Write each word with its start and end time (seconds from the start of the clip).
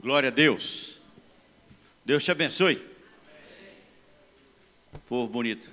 Glória 0.00 0.28
a 0.28 0.30
Deus. 0.30 1.00
Deus 2.04 2.24
te 2.24 2.30
abençoe. 2.30 2.80
Povo 5.08 5.28
bonito. 5.28 5.72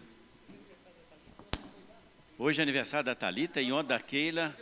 Hoje 2.35 2.59
é 2.59 2.63
aniversário 2.63 3.05
da 3.05 3.13
Talita 3.13 3.61
e 3.61 3.71
ontem 3.71 3.89
da 3.89 3.99
Keila. 3.99 4.55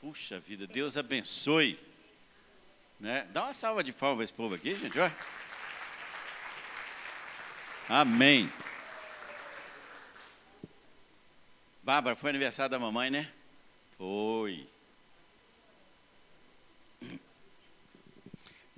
Puxa 0.00 0.40
vida, 0.40 0.66
Deus 0.66 0.96
abençoe. 0.96 1.78
Né? 2.98 3.24
Dá 3.32 3.44
uma 3.44 3.52
salva 3.52 3.84
de 3.84 3.92
palmas 3.92 4.24
esse 4.24 4.32
povo 4.32 4.56
aqui, 4.56 4.74
gente. 4.74 4.98
Amém. 7.88 8.50
Bárbara, 11.84 12.16
foi 12.16 12.30
aniversário 12.30 12.72
da 12.72 12.80
mamãe, 12.80 13.10
né? 13.10 13.30
Foi. 13.96 14.66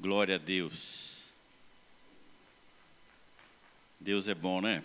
Glória 0.04 0.34
a 0.34 0.38
Deus. 0.38 1.32
Deus 3.98 4.28
é 4.28 4.34
bom, 4.34 4.60
né? 4.60 4.84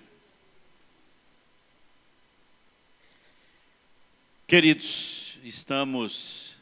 Queridos, 4.47 5.37
estamos 5.43 6.55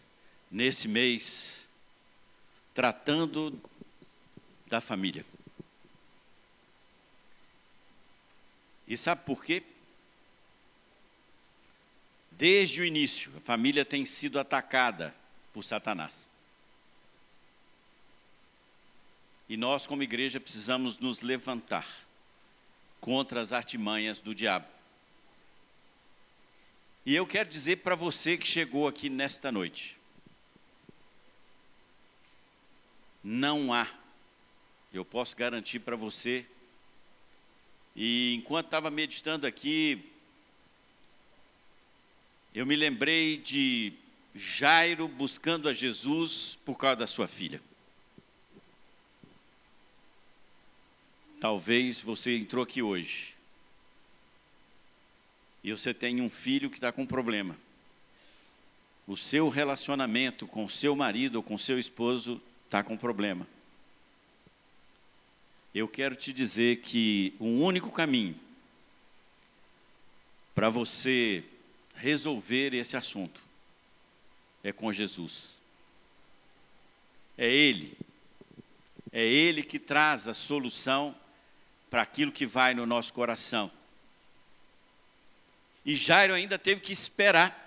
nesse 0.50 0.88
mês 0.88 1.70
tratando 2.74 3.62
da 4.66 4.82
família. 4.82 5.24
E 8.88 8.98
sabe 8.98 9.24
por 9.24 9.46
quê? 9.46 9.62
Desde 12.32 12.82
o 12.82 12.86
início, 12.86 13.32
a 13.38 13.40
família 13.40 13.86
tem 13.86 14.04
sido 14.04 14.40
atacada 14.40 15.14
por 15.54 15.64
Satanás. 15.64 16.28
E 19.50 19.56
nós, 19.56 19.88
como 19.88 20.04
igreja, 20.04 20.40
precisamos 20.40 20.98
nos 20.98 21.22
levantar 21.22 21.88
contra 23.00 23.40
as 23.40 23.54
artimanhas 23.54 24.20
do 24.20 24.36
diabo. 24.36 24.68
E 27.06 27.16
eu 27.16 27.26
quero 27.26 27.48
dizer 27.48 27.78
para 27.78 27.96
você 27.96 28.38
que 28.38 28.46
chegou 28.46 28.88
aqui 28.88 29.10
nesta 29.10 29.50
noite: 29.50 29.98
não 33.24 33.74
há, 33.74 33.88
eu 34.94 35.06
posso 35.06 35.36
garantir 35.38 35.80
para 35.80 35.96
você, 35.96 36.46
e 37.96 38.36
enquanto 38.36 38.66
estava 38.66 38.92
meditando 38.92 39.48
aqui, 39.48 40.12
eu 42.54 42.66
me 42.66 42.76
lembrei 42.76 43.38
de 43.38 43.94
Jairo 44.36 45.08
buscando 45.08 45.70
a 45.70 45.74
Jesus 45.74 46.58
por 46.66 46.76
causa 46.76 46.98
da 46.98 47.08
sua 47.08 47.28
filha. 47.28 47.62
Talvez 51.40 52.02
você 52.02 52.36
entrou 52.36 52.64
aqui 52.64 52.82
hoje 52.82 53.36
e 55.64 55.72
você 55.72 55.94
tem 55.94 56.20
um 56.20 56.30
filho 56.30 56.70
que 56.70 56.78
está 56.78 56.92
com 56.92 57.06
problema. 57.06 57.56
O 59.06 59.16
seu 59.16 59.48
relacionamento 59.48 60.48
com 60.48 60.66
o 60.66 60.70
seu 60.70 60.96
marido 60.96 61.36
ou 61.36 61.44
com 61.44 61.54
o 61.54 61.60
seu 61.60 61.78
esposo 61.78 62.42
está 62.66 62.84
com 62.84 62.98
problema. 62.98 63.48
Eu 65.76 65.88
quero 65.88 66.16
te 66.16 66.34
dizer 66.34 66.78
que 66.78 67.36
o 67.38 67.46
um 67.46 67.64
único 67.64 67.92
caminho 67.92 68.36
para 70.56 70.70
você 70.70 71.44
resolver 71.96 72.74
esse 72.74 72.98
assunto 72.98 73.44
é 74.64 74.72
com 74.72 74.92
Jesus. 74.92 75.62
É 77.38 77.48
Ele. 77.48 77.96
É 79.12 79.24
Ele 79.24 79.62
que 79.64 79.78
traz 79.78 80.28
a 80.28 80.34
solução 80.34 81.16
para 81.90 82.02
aquilo 82.02 82.32
que 82.32 82.46
vai 82.46 82.74
no 82.74 82.86
nosso 82.86 83.14
coração. 83.14 83.72
E 85.86 85.96
Jairo 85.96 86.34
ainda 86.34 86.60
teve 86.60 86.82
que 86.82 86.92
esperar. 86.92 87.66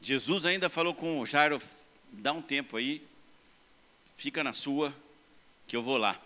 Jesus 0.00 0.44
ainda 0.44 0.68
falou 0.68 0.94
com 0.94 1.24
Jairo: 1.24 1.60
dá 2.12 2.32
um 2.32 2.42
tempo 2.42 2.76
aí, 2.76 3.02
fica 4.14 4.44
na 4.44 4.52
sua, 4.52 4.94
que 5.66 5.74
eu 5.74 5.82
vou 5.82 5.96
lá. 5.96 6.20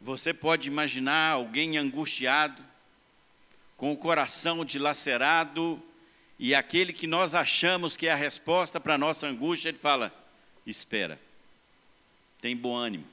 Você 0.00 0.32
pode 0.32 0.68
imaginar 0.68 1.32
alguém 1.32 1.76
angustiado, 1.76 2.62
com 3.76 3.92
o 3.92 3.96
coração 3.96 4.64
dilacerado, 4.64 5.82
e 6.38 6.54
aquele 6.54 6.92
que 6.92 7.08
nós 7.08 7.34
achamos 7.34 7.96
que 7.96 8.06
é 8.06 8.12
a 8.12 8.16
resposta 8.16 8.78
para 8.78 8.94
a 8.94 8.98
nossa 8.98 9.26
angústia, 9.26 9.68
ele 9.68 9.78
fala: 9.78 10.14
espera 10.64 11.25
tem 12.46 12.56
bom 12.56 12.76
ânimo. 12.76 13.04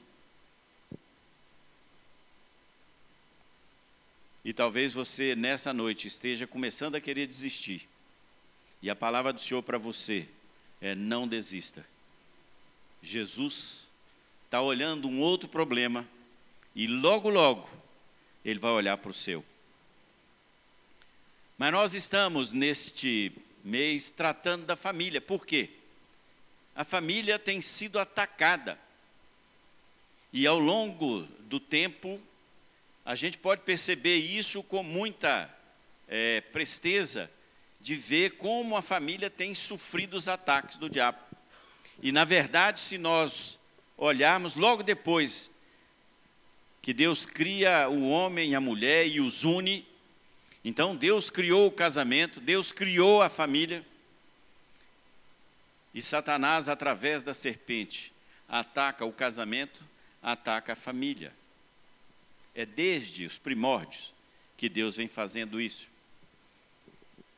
E 4.44 4.52
talvez 4.52 4.92
você 4.92 5.34
nessa 5.34 5.72
noite 5.72 6.06
esteja 6.06 6.46
começando 6.46 6.94
a 6.94 7.00
querer 7.00 7.26
desistir. 7.26 7.88
E 8.80 8.88
a 8.88 8.94
palavra 8.94 9.32
do 9.32 9.40
Senhor 9.40 9.60
para 9.60 9.76
você 9.76 10.28
é: 10.80 10.94
não 10.94 11.26
desista. 11.26 11.84
Jesus 13.02 13.90
está 14.44 14.62
olhando 14.62 15.08
um 15.08 15.20
outro 15.20 15.48
problema 15.48 16.08
e 16.72 16.86
logo, 16.86 17.28
logo, 17.28 17.68
ele 18.44 18.60
vai 18.60 18.70
olhar 18.70 18.96
para 18.98 19.10
o 19.10 19.14
seu. 19.14 19.44
Mas 21.58 21.72
nós 21.72 21.92
estamos 21.92 22.52
neste 22.52 23.32
mês 23.64 24.12
tratando 24.12 24.64
da 24.64 24.76
família. 24.76 25.20
Por 25.20 25.44
quê? 25.44 25.70
A 26.72 26.84
família 26.84 27.36
tem 27.36 27.60
sido 27.60 27.98
atacada. 27.98 28.83
E 30.36 30.48
ao 30.48 30.58
longo 30.58 31.22
do 31.42 31.60
tempo, 31.60 32.20
a 33.04 33.14
gente 33.14 33.38
pode 33.38 33.60
perceber 33.60 34.16
isso 34.16 34.64
com 34.64 34.82
muita 34.82 35.48
é, 36.08 36.40
presteza, 36.40 37.30
de 37.80 37.94
ver 37.94 38.30
como 38.30 38.76
a 38.76 38.82
família 38.82 39.30
tem 39.30 39.54
sofrido 39.54 40.14
os 40.16 40.26
ataques 40.26 40.76
do 40.76 40.90
diabo. 40.90 41.20
E, 42.02 42.10
na 42.10 42.24
verdade, 42.24 42.80
se 42.80 42.98
nós 42.98 43.60
olharmos 43.96 44.56
logo 44.56 44.82
depois 44.82 45.52
que 46.82 46.92
Deus 46.92 47.24
cria 47.24 47.88
o 47.88 48.08
homem 48.08 48.50
e 48.50 48.54
a 48.56 48.60
mulher 48.60 49.06
e 49.06 49.20
os 49.20 49.44
une, 49.44 49.86
então 50.64 50.96
Deus 50.96 51.30
criou 51.30 51.68
o 51.68 51.70
casamento, 51.70 52.40
Deus 52.40 52.72
criou 52.72 53.22
a 53.22 53.28
família, 53.28 53.86
e 55.94 56.02
Satanás, 56.02 56.68
através 56.68 57.22
da 57.22 57.34
serpente, 57.34 58.12
ataca 58.48 59.04
o 59.04 59.12
casamento, 59.12 59.93
ataca 60.24 60.72
a 60.72 60.76
família. 60.76 61.32
É 62.54 62.64
desde 62.64 63.26
os 63.26 63.38
primórdios 63.38 64.12
que 64.56 64.68
Deus 64.68 64.96
vem 64.96 65.06
fazendo 65.06 65.60
isso. 65.60 65.86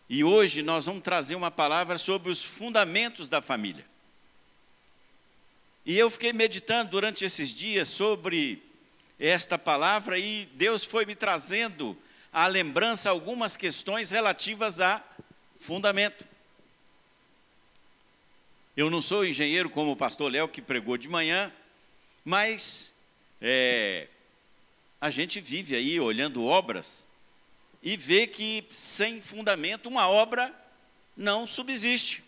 E 0.09 0.23
hoje 0.23 0.63
nós 0.63 0.87
vamos 0.87 1.03
trazer 1.03 1.35
uma 1.35 1.51
palavra 1.51 1.99
sobre 1.99 2.31
os 2.31 2.45
fundamentos 2.45 3.29
da 3.29 3.43
família. 3.43 3.85
E 5.85 5.99
eu 5.99 6.09
fiquei 6.09 6.33
meditando 6.33 6.91
durante 6.91 7.25
esses 7.25 7.51
dias 7.51 7.89
sobre 7.89 8.63
esta 9.19 9.59
palavra 9.59 10.19
e 10.19 10.47
Deus 10.55 10.85
foi 10.85 11.05
me 11.05 11.17
trazendo 11.17 11.97
à 12.33 12.47
lembrança 12.47 13.11
algumas 13.11 13.57
questões 13.57 14.11
relativas 14.11 14.81
a 14.81 15.03
fundamento. 15.59 16.27
Eu 18.77 18.91
não 18.91 19.01
sou 19.01 19.25
engenheiro 19.25 19.71
como 19.71 19.93
o 19.93 19.97
pastor 19.97 20.31
Léo 20.31 20.49
que 20.49 20.61
pregou 20.61 20.97
de 20.97 21.09
manhã, 21.09 21.51
mas 22.27 22.93
é, 23.41 24.09
a 25.01 25.11
gente 25.11 25.41
vive 25.41 25.77
aí 25.77 26.01
olhando 26.01 26.45
obras 26.45 27.07
e 27.81 27.97
vê 27.97 28.27
que 28.27 28.65
sem 28.73 29.21
fundamento 29.21 29.89
uma 29.89 30.09
obra 30.09 30.53
não 31.17 31.47
subsiste. 31.47 32.25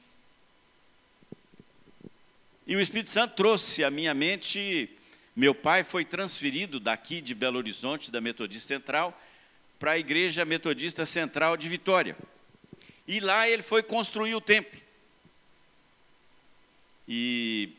E 2.65 2.77
o 2.77 2.81
Espírito 2.81 3.11
Santo 3.11 3.35
trouxe 3.35 3.83
à 3.83 3.91
minha 3.91 4.15
mente, 4.15 4.89
meu 5.35 5.53
pai 5.53 5.83
foi 5.83 6.05
transferido 6.05 6.79
daqui 6.79 7.21
de 7.21 7.35
Belo 7.35 7.59
Horizonte, 7.59 8.13
da 8.13 8.21
Metodista 8.21 8.69
Central, 8.69 9.21
para 9.81 9.93
a 9.93 9.99
Igreja 9.99 10.45
Metodista 10.45 11.05
Central 11.07 11.57
de 11.57 11.69
Vitória. 11.69 12.17
E 13.05 13.19
lá 13.19 13.49
ele 13.49 13.65
foi 13.65 13.83
construir 13.83 14.37
o 14.37 14.41
templo. 14.41 14.81
E 17.09 17.73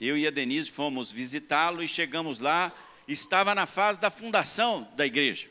eu 0.00 0.16
e 0.16 0.26
a 0.26 0.30
Denise 0.30 0.70
fomos 0.70 1.10
visitá-lo 1.10 1.82
e 1.82 1.88
chegamos 1.88 2.38
lá, 2.38 2.72
estava 3.08 3.54
na 3.54 3.66
fase 3.66 3.98
da 3.98 4.10
fundação 4.10 4.88
da 4.96 5.06
igreja. 5.06 5.48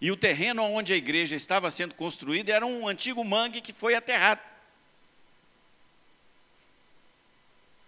E 0.00 0.10
o 0.10 0.16
terreno 0.16 0.62
onde 0.62 0.92
a 0.92 0.96
igreja 0.96 1.34
estava 1.34 1.70
sendo 1.70 1.94
construída 1.94 2.52
era 2.52 2.64
um 2.64 2.86
antigo 2.86 3.24
mangue 3.24 3.60
que 3.60 3.72
foi 3.72 3.94
aterrado. 3.94 4.40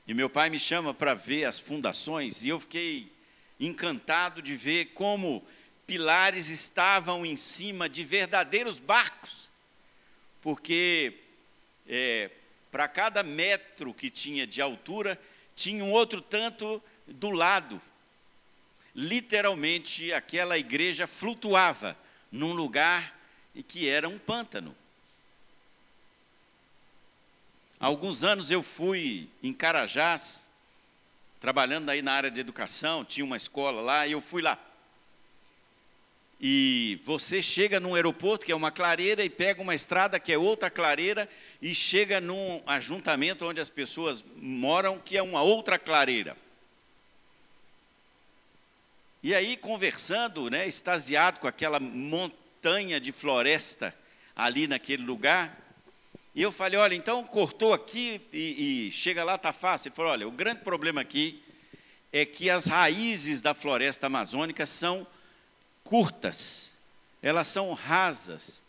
E 0.06 0.14
meu 0.14 0.28
pai 0.28 0.50
me 0.50 0.58
chama 0.58 0.92
para 0.92 1.14
ver 1.14 1.44
as 1.44 1.60
fundações 1.60 2.42
e 2.42 2.48
eu 2.48 2.58
fiquei 2.58 3.12
encantado 3.60 4.42
de 4.42 4.56
ver 4.56 4.86
como 4.86 5.46
pilares 5.86 6.50
estavam 6.50 7.24
em 7.24 7.36
cima 7.36 7.88
de 7.88 8.02
verdadeiros 8.02 8.78
barcos, 8.78 9.48
porque 10.40 11.12
é, 11.86 12.30
para 12.70 12.86
cada 12.88 13.22
metro 13.22 13.92
que 13.92 14.10
tinha 14.10 14.46
de 14.46 14.62
altura, 14.62 15.20
tinha 15.56 15.84
um 15.84 15.90
outro 15.90 16.20
tanto 16.20 16.82
do 17.06 17.30
lado. 17.30 17.80
Literalmente, 18.94 20.12
aquela 20.12 20.58
igreja 20.58 21.06
flutuava 21.06 21.96
num 22.30 22.52
lugar 22.52 23.18
que 23.66 23.88
era 23.88 24.08
um 24.08 24.18
pântano. 24.18 24.74
Há 27.78 27.86
alguns 27.86 28.22
anos 28.24 28.50
eu 28.50 28.62
fui 28.62 29.28
em 29.42 29.52
Carajás, 29.52 30.46
trabalhando 31.40 31.88
aí 31.88 32.02
na 32.02 32.12
área 32.12 32.30
de 32.30 32.40
educação, 32.40 33.04
tinha 33.04 33.24
uma 33.24 33.36
escola 33.36 33.80
lá, 33.80 34.06
e 34.06 34.12
eu 34.12 34.20
fui 34.20 34.42
lá. 34.42 34.58
E 36.40 36.98
você 37.04 37.42
chega 37.42 37.78
num 37.78 37.94
aeroporto 37.94 38.46
que 38.46 38.52
é 38.52 38.56
uma 38.56 38.70
clareira 38.70 39.22
e 39.22 39.28
pega 39.28 39.60
uma 39.60 39.74
estrada 39.74 40.18
que 40.18 40.32
é 40.32 40.38
outra 40.38 40.70
clareira 40.70 41.28
e 41.60 41.74
chega 41.74 42.18
num 42.18 42.62
ajuntamento 42.66 43.44
onde 43.44 43.60
as 43.60 43.68
pessoas 43.68 44.24
moram 44.36 44.98
que 44.98 45.18
é 45.18 45.22
uma 45.22 45.42
outra 45.42 45.78
clareira. 45.78 46.34
E 49.22 49.34
aí 49.34 49.54
conversando, 49.54 50.48
né, 50.48 50.66
extasiado 50.66 51.40
com 51.40 51.46
aquela 51.46 51.78
montanha 51.78 52.98
de 52.98 53.12
floresta 53.12 53.94
ali 54.34 54.66
naquele 54.66 55.02
lugar, 55.02 55.60
e 56.34 56.40
eu 56.40 56.50
falei, 56.50 56.78
olha, 56.78 56.94
então 56.94 57.22
cortou 57.24 57.74
aqui 57.74 58.18
e, 58.32 58.86
e 58.86 58.92
chega 58.92 59.22
lá 59.24 59.36
tá 59.36 59.52
fácil. 59.52 59.88
Ele 59.88 59.96
falou, 59.96 60.12
olha, 60.12 60.28
o 60.28 60.30
grande 60.30 60.60
problema 60.62 61.02
aqui 61.02 61.42
é 62.12 62.24
que 62.24 62.48
as 62.48 62.66
raízes 62.66 63.42
da 63.42 63.52
floresta 63.52 64.06
amazônica 64.06 64.64
são 64.64 65.06
curtas, 65.90 66.70
elas 67.20 67.48
são 67.48 67.74
rasas. 67.74 68.62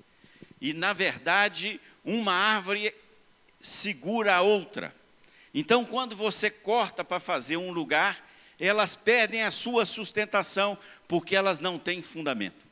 E, 0.60 0.74
na 0.74 0.92
verdade, 0.92 1.80
uma 2.04 2.34
árvore 2.34 2.94
segura 3.62 4.36
a 4.36 4.42
outra. 4.42 4.94
Então, 5.54 5.86
quando 5.86 6.16
você 6.16 6.50
corta 6.50 7.04
para 7.04 7.20
fazer 7.20 7.58
um 7.58 7.72
lugar, 7.72 8.28
elas 8.60 8.96
perdem 8.96 9.44
a 9.44 9.52
sua 9.52 9.86
sustentação, 9.86 10.76
porque 11.08 11.36
elas 11.36 11.60
não 11.60 11.78
têm 11.78 12.02
fundamento. 12.02 12.66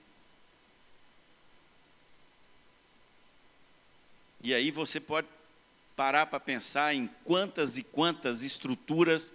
E 4.42 4.52
aí 4.52 4.72
você 4.72 5.00
pode 5.00 5.28
parar 5.96 6.26
para 6.26 6.40
pensar 6.40 6.96
em 6.96 7.08
quantas 7.24 7.78
e 7.78 7.84
quantas 7.84 8.42
estruturas 8.42 9.32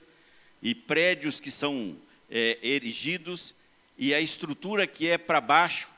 e 0.61 0.75
prédios 0.75 1.39
que 1.39 1.53
são 1.53 1.97
é, 2.29 2.59
erigidos 2.63 3.55
e 3.97 4.13
a 4.13 4.21
estrutura 4.21 4.87
que 4.87 5.09
é 5.09 5.17
para 5.17 5.41
baixo 5.41 5.89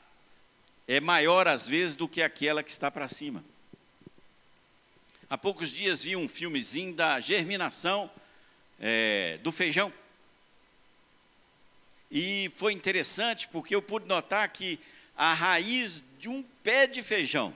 é 0.87 0.99
maior 0.99 1.47
às 1.47 1.67
vezes 1.67 1.95
do 1.95 2.07
que 2.07 2.21
aquela 2.21 2.63
que 2.63 2.71
está 2.71 2.89
para 2.89 3.07
cima. 3.07 3.43
Há 5.29 5.37
poucos 5.37 5.71
dias 5.71 6.03
vi 6.03 6.15
um 6.15 6.27
filmezinho 6.27 6.93
da 6.93 7.19
germinação 7.19 8.09
é, 8.79 9.37
do 9.43 9.51
feijão. 9.51 9.91
E 12.09 12.49
foi 12.55 12.71
interessante 12.71 13.47
porque 13.49 13.75
eu 13.75 13.81
pude 13.81 14.05
notar 14.05 14.47
que 14.49 14.79
a 15.17 15.33
raiz 15.33 16.03
de 16.19 16.29
um 16.29 16.41
pé 16.63 16.87
de 16.87 17.03
feijão 17.03 17.53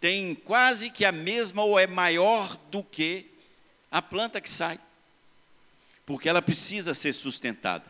tem 0.00 0.34
quase 0.34 0.90
que 0.90 1.04
a 1.04 1.12
mesma 1.12 1.62
ou 1.62 1.78
é 1.78 1.86
maior 1.86 2.56
do 2.70 2.82
que 2.82 3.26
a 3.90 4.00
planta 4.00 4.40
que 4.40 4.48
sai, 4.48 4.80
porque 6.06 6.28
ela 6.28 6.40
precisa 6.40 6.94
ser 6.94 7.12
sustentada. 7.12 7.84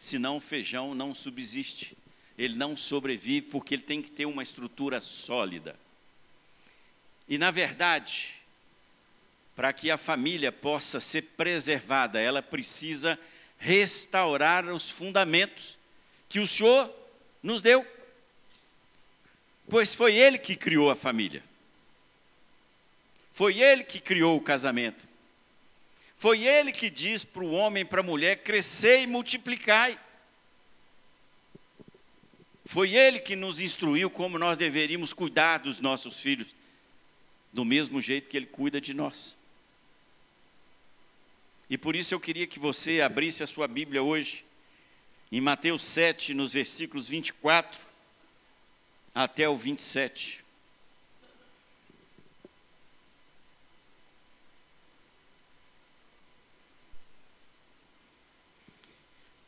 Senão 0.00 0.38
o 0.38 0.40
feijão 0.40 0.94
não 0.94 1.14
subsiste. 1.14 1.94
Ele 2.38 2.56
não 2.56 2.74
sobrevive 2.74 3.48
porque 3.48 3.74
ele 3.74 3.82
tem 3.82 4.00
que 4.00 4.10
ter 4.10 4.24
uma 4.24 4.42
estrutura 4.42 4.98
sólida. 4.98 5.78
E 7.28 7.36
na 7.36 7.50
verdade, 7.50 8.36
para 9.54 9.74
que 9.74 9.90
a 9.90 9.98
família 9.98 10.50
possa 10.50 11.00
ser 11.00 11.22
preservada, 11.36 12.18
ela 12.18 12.42
precisa 12.42 13.18
restaurar 13.58 14.64
os 14.64 14.88
fundamentos 14.88 15.78
que 16.30 16.40
o 16.40 16.46
Senhor 16.46 16.90
nos 17.42 17.60
deu. 17.60 17.86
Pois 19.68 19.92
foi 19.92 20.14
Ele 20.14 20.38
que 20.38 20.56
criou 20.56 20.90
a 20.90 20.96
família. 20.96 21.44
Foi 23.32 23.60
Ele 23.60 23.84
que 23.84 24.00
criou 24.00 24.38
o 24.38 24.40
casamento. 24.40 25.09
Foi 26.20 26.44
ele 26.44 26.70
que 26.70 26.90
diz 26.90 27.24
para 27.24 27.42
o 27.42 27.50
homem 27.50 27.80
e 27.80 27.84
para 27.86 28.00
a 28.00 28.04
mulher: 28.04 28.42
crescer 28.42 29.00
e 29.00 29.06
multiplicai. 29.06 29.98
Foi 32.62 32.94
ele 32.94 33.18
que 33.18 33.34
nos 33.34 33.58
instruiu 33.58 34.10
como 34.10 34.38
nós 34.38 34.58
deveríamos 34.58 35.14
cuidar 35.14 35.60
dos 35.60 35.80
nossos 35.80 36.20
filhos, 36.20 36.54
do 37.50 37.64
mesmo 37.64 38.02
jeito 38.02 38.28
que 38.28 38.36
ele 38.36 38.44
cuida 38.44 38.78
de 38.82 38.92
nós. 38.92 39.34
E 41.70 41.78
por 41.78 41.96
isso 41.96 42.12
eu 42.12 42.20
queria 42.20 42.46
que 42.46 42.58
você 42.58 43.00
abrisse 43.00 43.42
a 43.42 43.46
sua 43.46 43.66
Bíblia 43.66 44.02
hoje, 44.02 44.44
em 45.32 45.40
Mateus 45.40 45.80
7, 45.80 46.34
nos 46.34 46.52
versículos 46.52 47.08
24 47.08 47.80
até 49.14 49.48
o 49.48 49.56
27. 49.56 50.39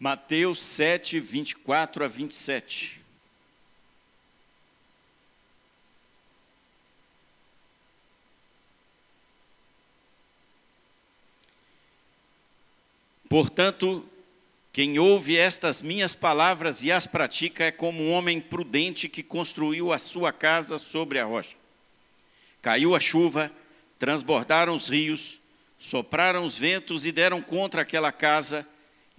Mateus 0.02 0.60
7, 0.60 1.20
24 1.20 2.04
a 2.04 2.08
27. 2.08 3.00
Portanto, 13.28 14.04
quem 14.72 14.98
ouve 14.98 15.36
estas 15.36 15.80
minhas 15.80 16.16
palavras 16.16 16.82
e 16.82 16.90
as 16.90 17.06
pratica 17.06 17.62
é 17.62 17.70
como 17.70 18.02
um 18.02 18.10
homem 18.10 18.40
prudente 18.40 19.08
que 19.08 19.22
construiu 19.22 19.92
a 19.92 20.00
sua 20.00 20.32
casa 20.32 20.78
sobre 20.78 21.20
a 21.20 21.24
rocha. 21.24 21.54
Caiu 22.60 22.96
a 22.96 22.98
chuva, 22.98 23.52
transbordaram 24.00 24.74
os 24.74 24.88
rios, 24.88 25.38
sopraram 25.78 26.44
os 26.44 26.58
ventos 26.58 27.06
e 27.06 27.12
deram 27.12 27.40
contra 27.40 27.82
aquela 27.82 28.10
casa 28.10 28.66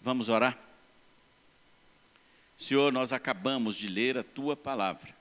Vamos 0.00 0.28
orar? 0.28 0.58
Senhor, 2.56 2.92
nós 2.92 3.12
acabamos 3.12 3.76
de 3.76 3.88
ler 3.88 4.18
a 4.18 4.22
tua 4.22 4.56
palavra. 4.56 5.14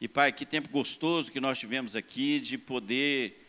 E 0.00 0.08
Pai, 0.08 0.32
que 0.32 0.44
tempo 0.44 0.68
gostoso 0.68 1.30
que 1.30 1.40
nós 1.40 1.58
tivemos 1.58 1.96
aqui 1.96 2.40
de 2.40 2.58
poder 2.58 3.46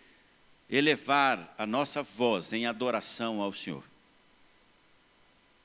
elevar 0.69 1.53
a 1.57 1.65
nossa 1.65 2.01
voz 2.01 2.53
em 2.53 2.65
adoração 2.65 3.41
ao 3.41 3.53
Senhor. 3.53 3.83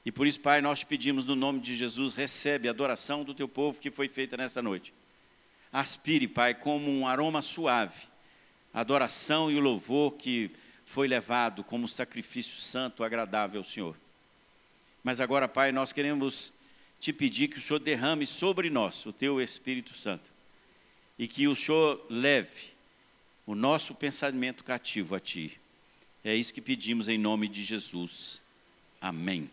E 0.04 0.10
por 0.10 0.26
isso, 0.26 0.40
Pai, 0.40 0.60
nós 0.60 0.80
te 0.80 0.86
pedimos 0.86 1.26
no 1.26 1.36
nome 1.36 1.60
de 1.60 1.74
Jesus, 1.74 2.14
recebe 2.14 2.68
a 2.68 2.70
adoração 2.70 3.22
do 3.22 3.34
teu 3.34 3.48
povo 3.48 3.80
que 3.80 3.90
foi 3.90 4.08
feita 4.08 4.36
nessa 4.36 4.62
noite. 4.62 4.92
Aspire, 5.72 6.26
Pai, 6.26 6.54
como 6.54 6.90
um 6.90 7.06
aroma 7.06 7.42
suave, 7.42 8.08
a 8.72 8.80
adoração 8.80 9.50
e 9.50 9.56
o 9.56 9.60
louvor 9.60 10.14
que 10.14 10.50
foi 10.84 11.06
levado 11.06 11.62
como 11.62 11.86
sacrifício 11.86 12.60
santo, 12.60 13.04
agradável 13.04 13.60
ao 13.60 13.64
Senhor. 13.64 13.96
Mas 15.02 15.20
agora, 15.20 15.48
Pai, 15.48 15.72
nós 15.72 15.92
queremos 15.92 16.52
te 17.00 17.12
pedir 17.12 17.48
que 17.48 17.58
o 17.58 17.60
Senhor 17.60 17.78
derrame 17.78 18.26
sobre 18.26 18.68
nós 18.68 19.06
o 19.06 19.12
teu 19.12 19.40
Espírito 19.40 19.94
Santo 19.94 20.30
e 21.18 21.26
que 21.26 21.48
o 21.48 21.56
Senhor 21.56 22.04
leve 22.10 22.70
o 23.46 23.54
nosso 23.54 23.94
pensamento 23.94 24.62
cativo 24.62 25.14
a 25.14 25.20
ti. 25.20 25.58
É 26.22 26.34
isso 26.34 26.52
que 26.52 26.60
pedimos 26.60 27.08
em 27.08 27.16
nome 27.16 27.48
de 27.48 27.62
Jesus. 27.62 28.42
Amém. 29.00 29.50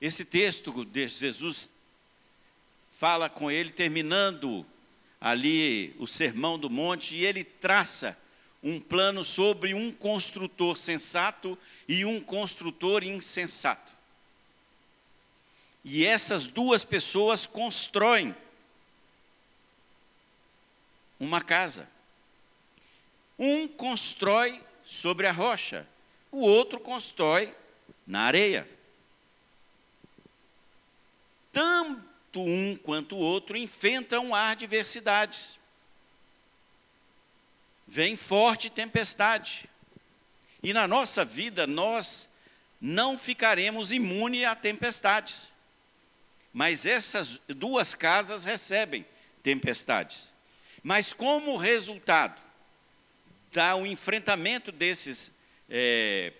Esse 0.00 0.24
texto 0.24 0.84
de 0.84 1.08
Jesus 1.08 1.70
fala 2.90 3.28
com 3.28 3.50
ele 3.50 3.70
terminando 3.70 4.66
ali 5.20 5.94
o 5.98 6.06
sermão 6.06 6.58
do 6.58 6.68
monte 6.68 7.16
e 7.16 7.24
ele 7.24 7.44
traça 7.44 8.18
um 8.62 8.80
plano 8.80 9.24
sobre 9.24 9.74
um 9.74 9.92
construtor 9.92 10.76
sensato 10.76 11.56
e 11.86 12.04
um 12.04 12.20
construtor 12.20 13.04
insensato. 13.04 13.92
E 15.84 16.04
essas 16.04 16.46
duas 16.46 16.84
pessoas 16.84 17.46
constroem 17.46 18.34
uma 21.18 21.40
casa. 21.40 21.88
Um 23.38 23.68
constrói 23.68 24.62
sobre 24.84 25.26
a 25.26 25.32
rocha, 25.32 25.86
o 26.30 26.40
outro 26.40 26.80
constrói 26.80 27.54
na 28.06 28.22
areia. 28.22 28.68
Tanto 31.52 32.40
um 32.40 32.76
quanto 32.76 33.16
o 33.16 33.20
outro 33.20 33.56
enfrentam 33.56 34.34
adversidades. 34.34 35.57
Vem 37.90 38.16
forte 38.16 38.68
tempestade. 38.68 39.64
E 40.62 40.74
na 40.74 40.86
nossa 40.86 41.24
vida 41.24 41.66
nós 41.66 42.28
não 42.78 43.16
ficaremos 43.16 43.92
imunes 43.92 44.44
a 44.44 44.54
tempestades. 44.54 45.50
Mas 46.52 46.84
essas 46.84 47.40
duas 47.48 47.94
casas 47.94 48.44
recebem 48.44 49.06
tempestades. 49.42 50.30
Mas 50.82 51.14
como 51.14 51.56
resultado 51.56 52.38
do 53.50 53.86
enfrentamento 53.86 54.70
desses, 54.70 55.32
é, 55.70 56.34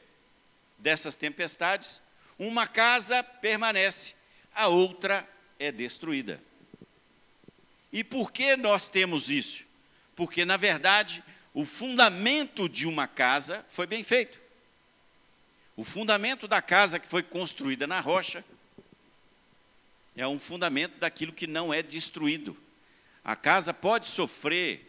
dessas 0.79 1.17
tempestades, 1.17 2.03
uma 2.39 2.67
casa 2.67 3.23
permanece, 3.23 4.15
a 4.55 4.69
outra 4.69 5.27
é 5.59 5.73
destruída. 5.73 6.43
E 7.91 8.05
por 8.05 8.31
que 8.31 8.55
nós 8.55 8.91
temos 8.91 9.31
isso? 9.31 9.65
Porque, 10.15 10.45
na 10.45 10.59
verdade, 10.59 11.25
o 11.55 11.65
fundamento 11.65 12.69
de 12.69 12.87
uma 12.87 13.07
casa 13.07 13.65
foi 13.69 13.87
bem 13.87 14.05
feito. 14.05 14.39
O 15.77 15.85
fundamento 15.85 16.49
da 16.49 16.61
casa 16.61 16.99
que 16.99 17.07
foi 17.07 17.23
construída 17.23 17.87
na 17.87 18.01
rocha 18.01 18.45
é 20.17 20.27
um 20.27 20.39
fundamento 20.39 20.99
daquilo 20.99 21.33
que 21.33 21.47
não 21.47 21.73
é 21.73 21.83
destruído. 21.83 22.57
A 23.25 23.37
casa 23.37 23.73
pode 23.73 24.07
sofrer 24.07 24.85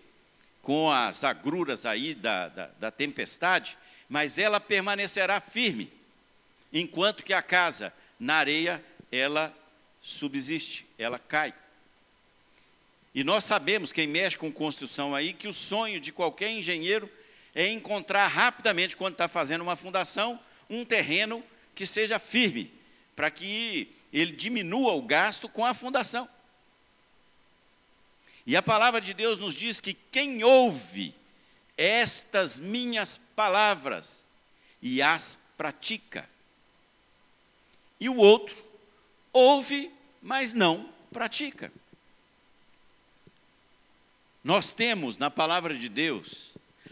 com 0.61 0.91
as 0.91 1.23
agruras 1.23 1.85
aí 1.85 2.13
da, 2.13 2.49
da, 2.49 2.65
da 2.79 2.91
tempestade, 2.91 3.77
mas 4.07 4.37
ela 4.37 4.59
permanecerá 4.59 5.39
firme, 5.39 5.91
enquanto 6.73 7.23
que 7.23 7.33
a 7.33 7.41
casa 7.41 7.93
na 8.19 8.35
areia, 8.35 8.83
ela 9.11 9.55
subsiste, 10.01 10.85
ela 10.97 11.17
cai. 11.17 11.53
E 13.13 13.23
nós 13.23 13.43
sabemos, 13.43 13.91
quem 13.91 14.07
mexe 14.07 14.37
com 14.37 14.51
construção 14.51 15.15
aí, 15.15 15.33
que 15.33 15.47
o 15.47 15.53
sonho 15.53 15.99
de 15.99 16.11
qualquer 16.11 16.51
engenheiro 16.51 17.09
é 17.55 17.67
encontrar 17.67 18.27
rapidamente, 18.27 18.95
quando 18.95 19.13
está 19.13 19.27
fazendo 19.27 19.61
uma 19.61 19.75
fundação, 19.75 20.39
um 20.69 20.85
terreno 20.85 21.43
que 21.73 21.85
seja 21.85 22.19
firme, 22.19 22.71
para 23.15 23.31
que 23.31 23.89
ele 24.13 24.31
diminua 24.31 24.93
o 24.93 25.01
gasto 25.01 25.49
com 25.49 25.65
a 25.65 25.73
fundação. 25.73 26.29
E 28.45 28.55
a 28.55 28.61
palavra 28.61 29.01
de 29.01 29.13
Deus 29.13 29.37
nos 29.37 29.53
diz 29.53 29.79
que 29.79 29.93
quem 29.93 30.43
ouve 30.43 31.13
estas 31.77 32.59
minhas 32.59 33.17
palavras 33.35 34.25
e 34.81 35.01
as 35.01 35.39
pratica, 35.57 36.27
e 37.99 38.07
o 38.07 38.15
outro 38.15 38.55
ouve, 39.33 39.91
mas 40.21 40.53
não 40.53 40.89
pratica. 41.11 41.71
Nós 44.43 44.73
temos 44.73 45.17
na 45.17 45.29
palavra 45.29 45.75
de 45.75 45.89
Deus 45.89 46.49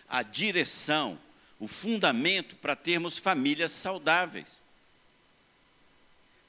a 0.07 0.21
direção, 0.21 1.19
o 1.59 1.67
fundamento 1.67 2.55
para 2.57 2.75
termos 2.75 3.17
famílias 3.17 3.71
saudáveis. 3.71 4.63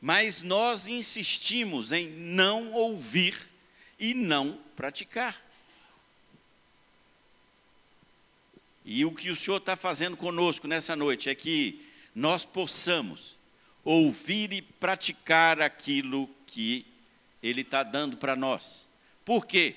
Mas 0.00 0.42
nós 0.42 0.86
insistimos 0.86 1.92
em 1.92 2.08
não 2.08 2.72
ouvir 2.72 3.36
e 3.98 4.14
não 4.14 4.58
praticar. 4.76 5.36
E 8.84 9.04
o 9.04 9.12
que 9.12 9.30
o 9.30 9.36
Senhor 9.36 9.58
está 9.58 9.76
fazendo 9.76 10.16
conosco 10.16 10.66
nessa 10.66 10.96
noite 10.96 11.28
é 11.28 11.34
que 11.34 11.84
nós 12.14 12.44
possamos 12.44 13.36
ouvir 13.84 14.52
e 14.52 14.62
praticar 14.62 15.60
aquilo 15.60 16.28
que 16.46 16.86
Ele 17.42 17.60
está 17.60 17.82
dando 17.82 18.16
para 18.16 18.34
nós. 18.34 18.86
Por 19.24 19.46
quê? 19.46 19.76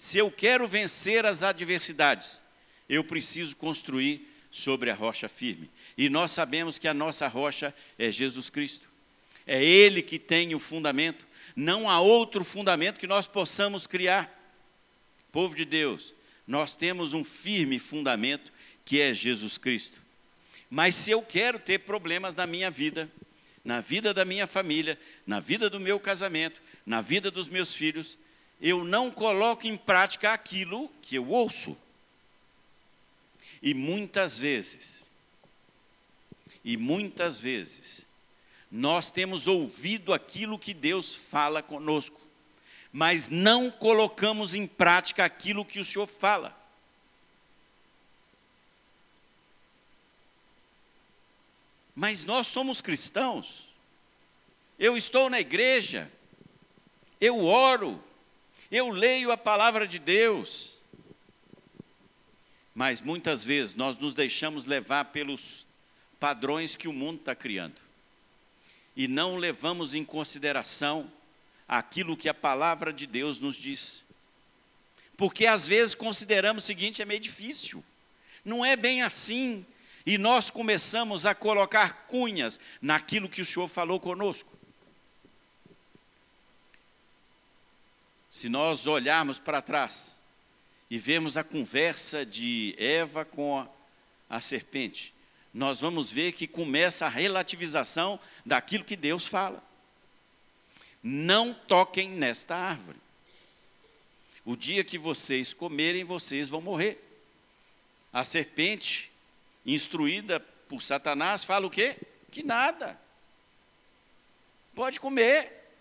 Se 0.00 0.16
eu 0.16 0.30
quero 0.30 0.66
vencer 0.66 1.26
as 1.26 1.42
adversidades, 1.42 2.40
eu 2.88 3.04
preciso 3.04 3.54
construir 3.54 4.26
sobre 4.50 4.88
a 4.88 4.94
rocha 4.94 5.28
firme. 5.28 5.68
E 5.94 6.08
nós 6.08 6.30
sabemos 6.30 6.78
que 6.78 6.88
a 6.88 6.94
nossa 6.94 7.28
rocha 7.28 7.74
é 7.98 8.10
Jesus 8.10 8.48
Cristo. 8.48 8.88
É 9.46 9.62
Ele 9.62 10.00
que 10.00 10.18
tem 10.18 10.54
o 10.54 10.58
fundamento. 10.58 11.26
Não 11.54 11.86
há 11.86 12.00
outro 12.00 12.42
fundamento 12.42 12.98
que 12.98 13.06
nós 13.06 13.26
possamos 13.26 13.86
criar. 13.86 14.34
Povo 15.30 15.54
de 15.54 15.66
Deus, 15.66 16.14
nós 16.46 16.74
temos 16.74 17.12
um 17.12 17.22
firme 17.22 17.78
fundamento 17.78 18.50
que 18.86 19.02
é 19.02 19.12
Jesus 19.12 19.58
Cristo. 19.58 20.02
Mas 20.70 20.94
se 20.94 21.10
eu 21.10 21.20
quero 21.20 21.58
ter 21.58 21.80
problemas 21.80 22.34
na 22.34 22.46
minha 22.46 22.70
vida, 22.70 23.06
na 23.62 23.82
vida 23.82 24.14
da 24.14 24.24
minha 24.24 24.46
família, 24.46 24.98
na 25.26 25.40
vida 25.40 25.68
do 25.68 25.78
meu 25.78 26.00
casamento, 26.00 26.62
na 26.86 27.02
vida 27.02 27.30
dos 27.30 27.48
meus 27.48 27.74
filhos, 27.74 28.16
eu 28.60 28.84
não 28.84 29.10
coloco 29.10 29.66
em 29.66 29.76
prática 29.76 30.32
aquilo 30.32 30.90
que 31.00 31.16
eu 31.16 31.28
ouço. 31.28 31.76
E 33.62 33.72
muitas 33.72 34.38
vezes, 34.38 35.10
e 36.64 36.76
muitas 36.76 37.40
vezes, 37.40 38.06
nós 38.70 39.10
temos 39.10 39.46
ouvido 39.46 40.12
aquilo 40.12 40.58
que 40.58 40.74
Deus 40.74 41.14
fala 41.14 41.62
conosco, 41.62 42.20
mas 42.92 43.28
não 43.28 43.70
colocamos 43.70 44.54
em 44.54 44.66
prática 44.66 45.24
aquilo 45.24 45.64
que 45.64 45.80
o 45.80 45.84
Senhor 45.84 46.06
fala. 46.06 46.56
Mas 51.94 52.24
nós 52.24 52.46
somos 52.46 52.80
cristãos. 52.80 53.68
Eu 54.78 54.96
estou 54.96 55.28
na 55.28 55.40
igreja, 55.40 56.10
eu 57.20 57.44
oro, 57.44 58.02
eu 58.70 58.88
leio 58.88 59.32
a 59.32 59.36
palavra 59.36 59.86
de 59.86 59.98
Deus, 59.98 60.78
mas 62.74 63.00
muitas 63.00 63.44
vezes 63.44 63.74
nós 63.74 63.98
nos 63.98 64.14
deixamos 64.14 64.64
levar 64.64 65.06
pelos 65.06 65.66
padrões 66.18 66.76
que 66.76 66.86
o 66.86 66.92
mundo 66.92 67.18
está 67.18 67.34
criando 67.34 67.80
e 68.96 69.08
não 69.08 69.36
levamos 69.36 69.94
em 69.94 70.04
consideração 70.04 71.10
aquilo 71.66 72.16
que 72.16 72.28
a 72.28 72.34
palavra 72.34 72.92
de 72.92 73.06
Deus 73.06 73.40
nos 73.40 73.56
diz. 73.56 74.02
Porque 75.16 75.46
às 75.46 75.66
vezes 75.66 75.94
consideramos 75.94 76.64
o 76.64 76.66
seguinte: 76.66 77.02
é 77.02 77.04
meio 77.04 77.20
difícil, 77.20 77.84
não 78.44 78.64
é 78.64 78.76
bem 78.76 79.02
assim, 79.02 79.64
e 80.04 80.16
nós 80.16 80.50
começamos 80.50 81.26
a 81.26 81.34
colocar 81.34 82.06
cunhas 82.06 82.60
naquilo 82.80 83.28
que 83.28 83.42
o 83.42 83.44
Senhor 83.44 83.68
falou 83.68 83.98
conosco. 83.98 84.59
Se 88.30 88.48
nós 88.48 88.86
olharmos 88.86 89.40
para 89.40 89.60
trás 89.60 90.20
e 90.88 90.96
vemos 90.96 91.36
a 91.36 91.42
conversa 91.42 92.24
de 92.24 92.76
Eva 92.78 93.24
com 93.24 93.58
a, 93.58 93.68
a 94.28 94.40
serpente, 94.40 95.12
nós 95.52 95.80
vamos 95.80 96.12
ver 96.12 96.32
que 96.32 96.46
começa 96.46 97.06
a 97.06 97.08
relativização 97.08 98.20
daquilo 98.46 98.84
que 98.84 98.94
Deus 98.94 99.26
fala. 99.26 99.60
Não 101.02 101.52
toquem 101.52 102.08
nesta 102.08 102.54
árvore. 102.54 102.98
O 104.44 104.56
dia 104.56 104.84
que 104.84 104.96
vocês 104.96 105.52
comerem, 105.52 106.04
vocês 106.04 106.48
vão 106.48 106.60
morrer. 106.60 107.02
A 108.12 108.22
serpente, 108.22 109.10
instruída 109.66 110.38
por 110.68 110.82
Satanás, 110.82 111.42
fala 111.42 111.66
o 111.66 111.70
quê? 111.70 111.96
Que 112.30 112.44
nada. 112.44 112.98
Pode 114.72 115.00
comer. 115.00 115.72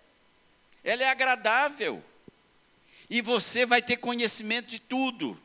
Ela 0.84 1.04
é 1.04 1.10
agradável 1.10 2.04
e 3.10 3.22
você 3.22 3.66
vai 3.66 3.82
ter 3.82 3.98
conhecimento 3.98 4.68
de 4.68 4.80
tudo. 4.80 5.40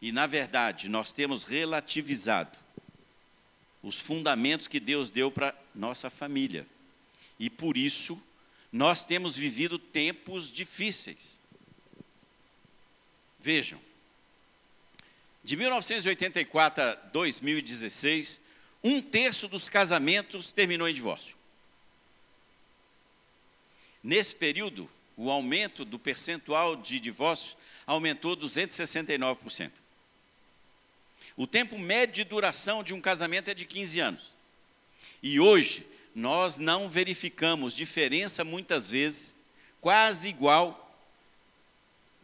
E, 0.00 0.12
na 0.12 0.26
verdade, 0.26 0.88
nós 0.88 1.12
temos 1.12 1.44
relativizado 1.44 2.58
os 3.82 3.98
fundamentos 3.98 4.68
que 4.68 4.78
Deus 4.78 5.10
deu 5.10 5.30
para 5.30 5.54
nossa 5.74 6.08
família. 6.08 6.66
E 7.38 7.50
por 7.50 7.76
isso, 7.76 8.22
nós 8.72 9.04
temos 9.04 9.36
vivido 9.36 9.78
tempos 9.78 10.50
difíceis. 10.50 11.38
Vejam, 13.40 13.80
de 15.42 15.56
1984 15.56 16.82
a 16.82 16.94
2016, 16.94 18.40
um 18.82 19.02
terço 19.02 19.48
dos 19.48 19.68
casamentos 19.68 20.52
terminou 20.52 20.88
em 20.88 20.94
divórcio. 20.94 21.36
Nesse 24.04 24.34
período, 24.34 24.88
o 25.16 25.30
aumento 25.30 25.82
do 25.82 25.98
percentual 25.98 26.76
de 26.76 27.00
divórcios 27.00 27.56
aumentou 27.86 28.36
269%. 28.36 29.70
O 31.36 31.46
tempo 31.46 31.78
médio 31.78 32.16
de 32.16 32.24
duração 32.24 32.84
de 32.84 32.92
um 32.92 33.00
casamento 33.00 33.48
é 33.48 33.54
de 33.54 33.64
15 33.64 34.00
anos. 34.00 34.34
E 35.22 35.40
hoje, 35.40 35.86
nós 36.14 36.58
não 36.58 36.86
verificamos 36.86 37.74
diferença 37.74 38.44
muitas 38.44 38.90
vezes, 38.90 39.36
quase 39.80 40.28
igual 40.28 40.94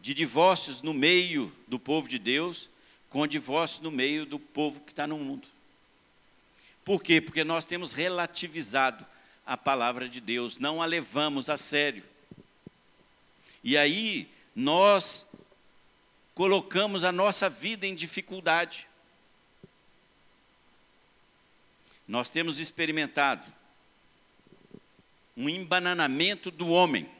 de 0.01 0.13
divórcios 0.13 0.83
no 0.83 0.93
meio 0.93 1.51
do 1.67 1.79
povo 1.79 2.07
de 2.07 2.19
Deus 2.19 2.69
com 3.11 3.27
divórcios 3.27 3.81
no 3.81 3.91
meio 3.91 4.25
do 4.25 4.39
povo 4.39 4.81
que 4.81 4.93
está 4.93 5.07
no 5.07 5.19
mundo. 5.19 5.47
Por 6.85 7.03
quê? 7.03 7.21
Porque 7.21 7.43
nós 7.43 7.67
temos 7.67 7.93
relativizado 7.93 9.05
a 9.51 9.57
palavra 9.57 10.09
de 10.09 10.21
Deus, 10.21 10.59
não 10.59 10.81
a 10.81 10.87
levamos 10.87 11.51
a 11.51 11.57
sério. 11.57 12.05
E 13.65 13.77
aí 13.77 14.33
nós 14.55 15.27
colocamos 16.37 17.03
a 17.03 17.11
nossa 17.11 17.51
vida 17.51 17.85
em 17.85 17.93
dificuldade. 17.93 18.87
Nós 22.07 22.31
temos 22.31 22.61
experimentado 22.61 23.45
um 25.37 25.49
embananamento 25.49 26.53
do 26.53 26.69
homem. 26.69 27.11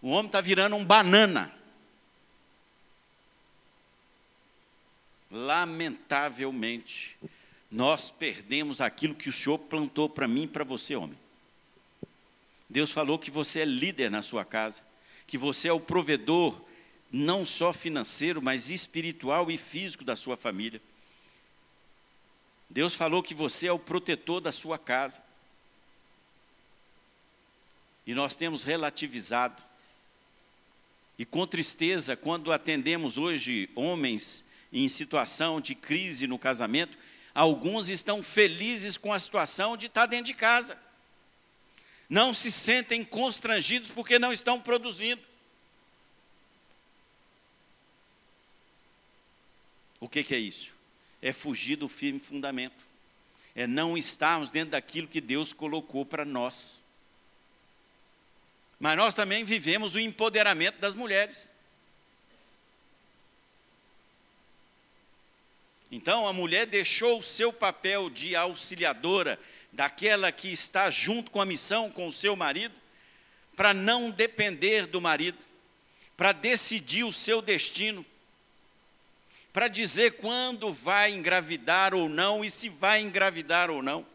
O 0.00 0.10
homem 0.10 0.26
está 0.26 0.40
virando 0.40 0.76
um 0.76 0.84
banana. 0.84 1.52
Lamentavelmente, 5.28 7.18
nós 7.70 8.10
perdemos 8.10 8.80
aquilo 8.80 9.14
que 9.14 9.28
o 9.28 9.32
Senhor 9.32 9.58
plantou 9.58 10.08
para 10.08 10.28
mim 10.28 10.44
e 10.44 10.48
para 10.48 10.64
você, 10.64 10.94
homem. 10.94 11.18
Deus 12.68 12.90
falou 12.90 13.18
que 13.18 13.30
você 13.30 13.60
é 13.60 13.64
líder 13.64 14.10
na 14.10 14.22
sua 14.22 14.44
casa, 14.44 14.82
que 15.26 15.38
você 15.38 15.68
é 15.68 15.72
o 15.72 15.80
provedor, 15.80 16.60
não 17.10 17.46
só 17.46 17.72
financeiro, 17.72 18.42
mas 18.42 18.70
espiritual 18.70 19.50
e 19.50 19.56
físico 19.56 20.04
da 20.04 20.16
sua 20.16 20.36
família. 20.36 20.80
Deus 22.68 22.94
falou 22.94 23.22
que 23.22 23.34
você 23.34 23.68
é 23.68 23.72
o 23.72 23.78
protetor 23.78 24.40
da 24.40 24.50
sua 24.50 24.78
casa. 24.78 25.22
E 28.06 28.14
nós 28.14 28.36
temos 28.36 28.64
relativizado. 28.64 29.62
E 31.18 31.24
com 31.24 31.46
tristeza, 31.46 32.16
quando 32.16 32.52
atendemos 32.52 33.16
hoje 33.16 33.70
homens 33.74 34.44
em 34.72 34.88
situação 34.88 35.60
de 35.60 35.74
crise 35.74 36.26
no 36.26 36.38
casamento, 36.38 36.98
alguns 37.36 37.90
estão 37.90 38.22
felizes 38.22 38.96
com 38.96 39.12
a 39.12 39.18
situação 39.18 39.76
de 39.76 39.86
estar 39.86 40.06
dentro 40.06 40.24
de 40.24 40.34
casa. 40.34 40.78
Não 42.08 42.32
se 42.32 42.50
sentem 42.50 43.04
constrangidos 43.04 43.90
porque 43.90 44.18
não 44.18 44.32
estão 44.32 44.58
produzindo. 44.58 45.20
O 50.00 50.08
que, 50.08 50.24
que 50.24 50.34
é 50.34 50.38
isso? 50.38 50.74
É 51.20 51.30
fugir 51.30 51.76
do 51.76 51.88
firme 51.88 52.18
fundamento. 52.18 52.86
É 53.54 53.66
não 53.66 53.98
estarmos 53.98 54.48
dentro 54.48 54.70
daquilo 54.70 55.06
que 55.06 55.20
Deus 55.20 55.52
colocou 55.52 56.06
para 56.06 56.24
nós. 56.24 56.80
Mas 58.80 58.96
nós 58.96 59.14
também 59.14 59.44
vivemos 59.44 59.94
o 59.94 60.00
empoderamento 60.00 60.78
das 60.78 60.94
mulheres. 60.94 61.52
Então 65.90 66.26
a 66.26 66.32
mulher 66.32 66.66
deixou 66.66 67.18
o 67.18 67.22
seu 67.22 67.52
papel 67.52 68.10
de 68.10 68.34
auxiliadora, 68.34 69.38
daquela 69.72 70.32
que 70.32 70.48
está 70.48 70.90
junto 70.90 71.30
com 71.30 71.40
a 71.40 71.46
missão 71.46 71.90
com 71.90 72.08
o 72.08 72.12
seu 72.12 72.34
marido, 72.34 72.74
para 73.54 73.72
não 73.72 74.10
depender 74.10 74.86
do 74.86 75.00
marido, 75.00 75.38
para 76.16 76.32
decidir 76.32 77.04
o 77.04 77.12
seu 77.12 77.40
destino, 77.40 78.04
para 79.52 79.68
dizer 79.68 80.16
quando 80.16 80.72
vai 80.72 81.12
engravidar 81.12 81.94
ou 81.94 82.08
não 82.08 82.44
e 82.44 82.50
se 82.50 82.68
vai 82.68 83.00
engravidar 83.00 83.70
ou 83.70 83.82
não. 83.82 84.06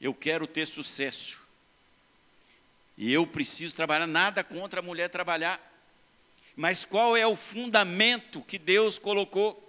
Eu 0.00 0.14
quero 0.14 0.46
ter 0.46 0.66
sucesso. 0.66 1.45
E 2.96 3.12
eu 3.12 3.26
preciso 3.26 3.76
trabalhar, 3.76 4.06
nada 4.06 4.42
contra 4.42 4.80
a 4.80 4.82
mulher 4.82 5.08
trabalhar. 5.08 5.60
Mas 6.54 6.84
qual 6.84 7.16
é 7.16 7.26
o 7.26 7.36
fundamento 7.36 8.40
que 8.40 8.58
Deus 8.58 8.98
colocou? 8.98 9.62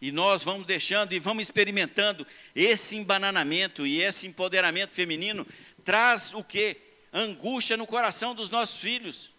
E 0.00 0.10
nós 0.10 0.42
vamos 0.42 0.66
deixando 0.66 1.12
e 1.12 1.20
vamos 1.20 1.42
experimentando 1.42 2.26
esse 2.54 2.96
embananamento 2.96 3.86
e 3.86 4.02
esse 4.02 4.26
empoderamento 4.26 4.94
feminino 4.94 5.46
traz 5.84 6.34
o 6.34 6.42
que? 6.42 6.76
Angústia 7.12 7.76
no 7.76 7.86
coração 7.86 8.34
dos 8.34 8.50
nossos 8.50 8.80
filhos. 8.80 9.30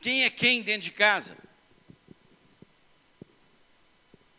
Quem 0.00 0.24
é 0.24 0.30
quem 0.30 0.62
dentro 0.62 0.82
de 0.82 0.92
casa? 0.92 1.36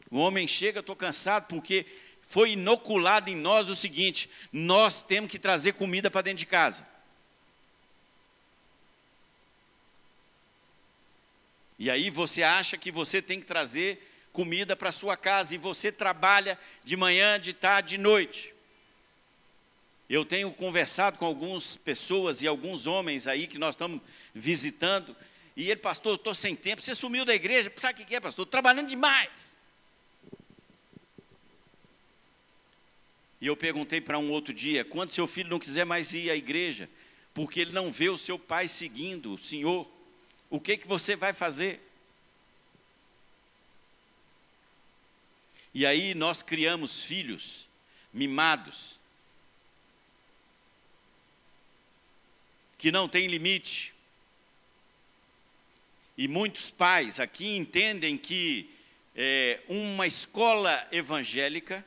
O 0.10 0.17
homem 0.19 0.47
chega, 0.47 0.79
estou 0.79 0.95
cansado 0.95 1.47
porque 1.47 1.86
foi 2.27 2.51
inoculado 2.51 3.29
em 3.29 3.35
nós 3.35 3.69
o 3.69 3.75
seguinte: 3.75 4.29
nós 4.51 5.01
temos 5.01 5.31
que 5.31 5.39
trazer 5.39 5.73
comida 5.73 6.11
para 6.11 6.21
dentro 6.21 6.39
de 6.39 6.45
casa. 6.45 6.85
E 11.79 11.89
aí 11.89 12.09
você 12.09 12.43
acha 12.43 12.77
que 12.77 12.91
você 12.91 13.21
tem 13.21 13.39
que 13.39 13.45
trazer 13.45 14.03
comida 14.33 14.75
para 14.75 14.91
sua 14.91 15.15
casa 15.15 15.55
e 15.55 15.57
você 15.57 15.91
trabalha 15.91 16.59
de 16.83 16.97
manhã, 16.97 17.39
de 17.39 17.53
tarde, 17.53 17.89
de 17.89 17.97
noite. 17.97 18.53
Eu 20.09 20.25
tenho 20.25 20.51
conversado 20.51 21.17
com 21.17 21.25
algumas 21.25 21.77
pessoas 21.77 22.41
e 22.41 22.47
alguns 22.47 22.87
homens 22.87 23.25
aí 23.25 23.47
que 23.47 23.57
nós 23.57 23.75
estamos 23.75 24.01
visitando, 24.33 25.15
e 25.55 25.69
ele, 25.71 25.79
pastor, 25.79 26.15
estou 26.15 26.35
sem 26.35 26.55
tempo. 26.55 26.81
Você 26.81 26.93
sumiu 26.93 27.25
da 27.25 27.33
igreja, 27.33 27.71
sabe 27.77 28.01
o 28.01 28.05
que 28.05 28.15
é, 28.15 28.19
pastor? 28.19 28.43
Estou 28.43 28.45
trabalhando 28.45 28.87
demais. 28.87 29.56
E 33.39 33.47
eu 33.47 33.56
perguntei 33.56 34.02
para 34.02 34.17
um 34.17 34.32
outro 34.32 34.54
dia: 34.54 34.84
quando 34.84 35.12
seu 35.12 35.28
filho 35.28 35.50
não 35.50 35.60
quiser 35.60 35.86
mais 35.86 36.13
ir 36.13 36.30
à 36.30 36.36
igreja, 36.36 36.89
porque 37.34 37.60
ele 37.60 37.71
não 37.71 37.91
vê 37.91 38.10
o 38.10 38.17
seu 38.17 38.39
pai 38.39 38.67
seguindo 38.67 39.34
o 39.34 39.38
Senhor, 39.38 39.89
o 40.50 40.60
que, 40.60 40.78
que 40.78 40.88
você 40.88 41.15
vai 41.15 41.34
fazer? 41.34 41.80
E 45.73 45.86
aí 45.86 46.15
nós 46.15 46.41
criamos 46.41 47.04
filhos 47.04 47.67
mimados, 48.12 48.97
que 52.78 52.91
não 52.91 53.08
tem 53.08 53.28
limite. 53.28 53.93
E 56.17 56.28
muitos 56.28 56.71
pais 56.71 57.19
aqui 57.19 57.56
entendem 57.56 58.17
que 58.17 58.71
é, 59.15 59.60
uma 59.67 60.08
escola 60.08 60.88
evangélica 60.91 61.86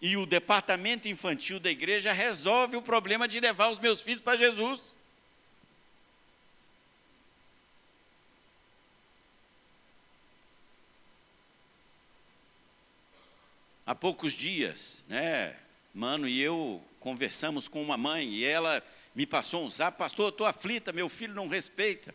e 0.00 0.16
o 0.16 0.26
departamento 0.26 1.08
infantil 1.08 1.58
da 1.58 1.70
igreja 1.70 2.12
resolve 2.12 2.76
o 2.76 2.82
problema 2.82 3.26
de 3.26 3.40
levar 3.40 3.68
os 3.68 3.78
meus 3.78 4.00
filhos 4.00 4.22
para 4.22 4.36
Jesus. 4.36 4.94
Há 13.84 13.94
poucos 13.94 14.34
dias, 14.34 15.02
né, 15.08 15.56
mano 15.94 16.28
e 16.28 16.38
eu 16.40 16.84
conversamos 17.00 17.66
com 17.66 17.82
uma 17.82 17.96
mãe 17.96 18.28
e 18.28 18.44
ela 18.44 18.84
me 19.14 19.26
passou 19.26 19.64
um 19.64 19.70
zap, 19.70 19.96
pastor, 19.96 20.26
eu 20.26 20.28
estou 20.28 20.46
aflita, 20.46 20.92
meu 20.92 21.08
filho 21.08 21.34
não 21.34 21.48
respeita. 21.48 22.14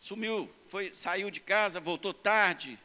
Sumiu, 0.00 0.50
foi, 0.68 0.90
saiu 0.94 1.30
de 1.30 1.40
casa, 1.40 1.78
voltou 1.80 2.14
tarde, 2.14 2.78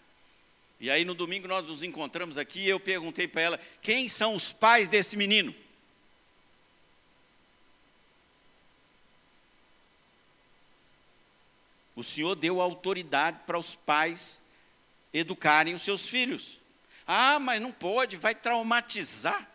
e 0.82 0.90
aí 0.90 1.06
no 1.06 1.14
domingo 1.14 1.48
nós 1.48 1.70
nos 1.70 1.84
encontramos 1.84 2.40
aqui 2.40 2.62
e 2.62 2.70
eu 2.70 2.80
perguntei 2.80 3.28
para 3.28 3.42
ela: 3.42 3.60
quem 3.84 4.10
são 4.10 4.34
os 4.34 4.52
pais 4.52 4.90
desse 4.90 5.16
menino? 5.16 5.54
O 11.96 12.04
Senhor 12.04 12.34
deu 12.36 12.60
autoridade 12.60 13.42
para 13.46 13.60
os 13.60 13.76
pais 13.76 14.42
educarem 15.14 15.76
os 15.76 15.84
seus 15.84 16.08
filhos. 16.08 16.58
Ah, 17.06 17.38
mas 17.38 17.62
não 17.62 17.72
pode, 17.72 18.18
vai 18.18 18.34
traumatizar. 18.34 19.48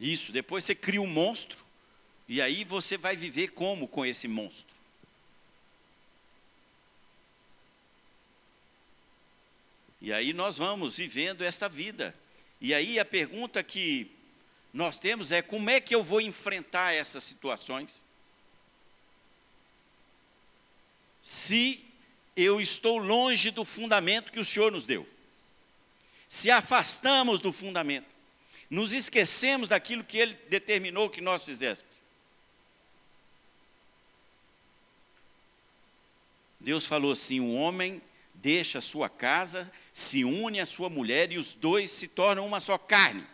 Isso, 0.00 0.32
depois 0.32 0.64
você 0.64 0.74
cria 0.74 1.00
um 1.00 1.06
monstro, 1.06 1.64
e 2.26 2.42
aí 2.42 2.64
você 2.64 2.96
vai 2.96 3.14
viver 3.14 3.52
como 3.52 3.86
com 3.86 4.04
esse 4.04 4.26
monstro? 4.26 4.77
E 10.00 10.12
aí 10.12 10.32
nós 10.32 10.56
vamos 10.56 10.96
vivendo 10.96 11.42
esta 11.42 11.68
vida. 11.68 12.14
E 12.60 12.72
aí 12.72 12.98
a 12.98 13.04
pergunta 13.04 13.62
que 13.62 14.10
nós 14.72 14.98
temos 14.98 15.32
é: 15.32 15.42
como 15.42 15.70
é 15.70 15.80
que 15.80 15.94
eu 15.94 16.04
vou 16.04 16.20
enfrentar 16.20 16.94
essas 16.94 17.24
situações? 17.24 18.02
Se 21.20 21.84
eu 22.36 22.60
estou 22.60 22.98
longe 22.98 23.50
do 23.50 23.64
fundamento 23.64 24.30
que 24.30 24.40
o 24.40 24.44
Senhor 24.44 24.70
nos 24.70 24.86
deu, 24.86 25.06
se 26.28 26.50
afastamos 26.50 27.40
do 27.40 27.52
fundamento, 27.52 28.06
nos 28.70 28.92
esquecemos 28.92 29.68
daquilo 29.68 30.04
que 30.04 30.18
Ele 30.18 30.34
determinou 30.48 31.10
que 31.10 31.20
nós 31.20 31.44
fizéssemos. 31.44 31.98
Deus 36.60 36.86
falou 36.86 37.12
assim: 37.12 37.40
o 37.40 37.54
homem 37.54 38.00
deixa 38.40 38.78
a 38.78 38.82
sua 38.82 39.08
casa, 39.08 39.70
se 39.92 40.24
une 40.24 40.60
à 40.60 40.66
sua 40.66 40.88
mulher 40.88 41.32
e 41.32 41.38
os 41.38 41.54
dois 41.54 41.90
se 41.90 42.08
tornam 42.08 42.46
uma 42.46 42.60
só 42.60 42.78
carne. 42.78 43.26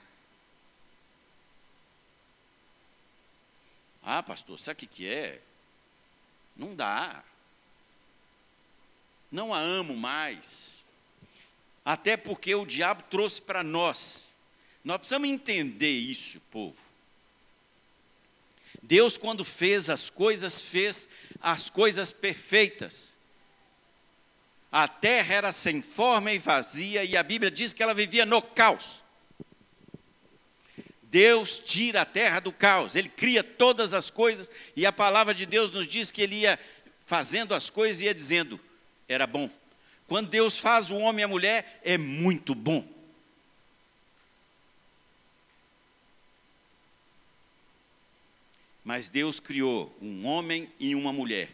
Ah, 4.03 4.23
pastor, 4.23 4.59
sabe 4.59 4.85
o 4.85 4.89
que 4.89 5.09
é? 5.09 5.41
Não 6.57 6.75
dá. 6.75 7.23
Não 9.31 9.53
a 9.53 9.59
amo 9.59 9.97
mais. 9.97 10.79
Até 11.85 12.17
porque 12.17 12.55
o 12.55 12.67
diabo 12.67 13.03
trouxe 13.05 13.41
para 13.41 13.63
nós. 13.63 14.29
Nós 14.83 14.99
precisamos 14.99 15.29
entender 15.29 15.91
isso, 15.91 16.41
povo. 16.51 16.79
Deus, 18.83 19.17
quando 19.17 19.45
fez 19.45 19.89
as 19.89 20.11
coisas, 20.11 20.61
fez 20.61 21.09
as 21.41 21.71
coisas 21.71 22.13
perfeitas. 22.13 23.14
A 24.77 24.89
terra 24.89 25.33
era 25.33 25.53
sem 25.53 25.81
forma 25.81 26.33
e 26.33 26.39
vazia, 26.41 27.05
e 27.05 27.17
a 27.17 27.23
Bíblia 27.23 27.49
diz 27.49 27.73
que 27.73 27.81
ela 27.81 27.95
vivia 27.95 28.27
no 28.27 28.43
caos. 28.43 29.01
Deus 31.01 31.61
tira 31.61 32.01
a 32.01 32.05
terra 32.05 32.41
do 32.41 32.51
caos, 32.51 32.97
Ele 32.97 33.09
cria 33.09 33.45
todas 33.45 33.95
as 33.95 34.11
coisas, 34.11 34.51
e 34.75 34.85
a 34.85 34.91
palavra 34.91 35.33
de 35.33 35.47
Deus 35.47 35.73
nos 35.73 35.87
diz 35.87 36.11
que 36.11 36.21
Ele 36.21 36.41
ia 36.41 36.59
fazendo 37.07 37.55
as 37.55 37.71
coisas 37.71 38.01
e 38.01 38.07
ia 38.07 38.15
dizendo: 38.15 38.59
era 39.07 39.29
bom. 39.29 39.49
Quando 40.09 40.29
Deus 40.29 40.59
faz 40.59 40.91
o 40.91 40.97
homem 40.97 41.21
e 41.21 41.25
a 41.25 41.29
mulher, 41.29 41.81
é 41.85 41.97
muito 41.97 42.53
bom. 42.53 42.85
Mas 48.83 49.09
Deus 49.09 49.39
criou 49.39 49.97
um 50.03 50.27
homem 50.27 50.69
e 50.81 50.97
uma 50.97 51.13
mulher 51.13 51.49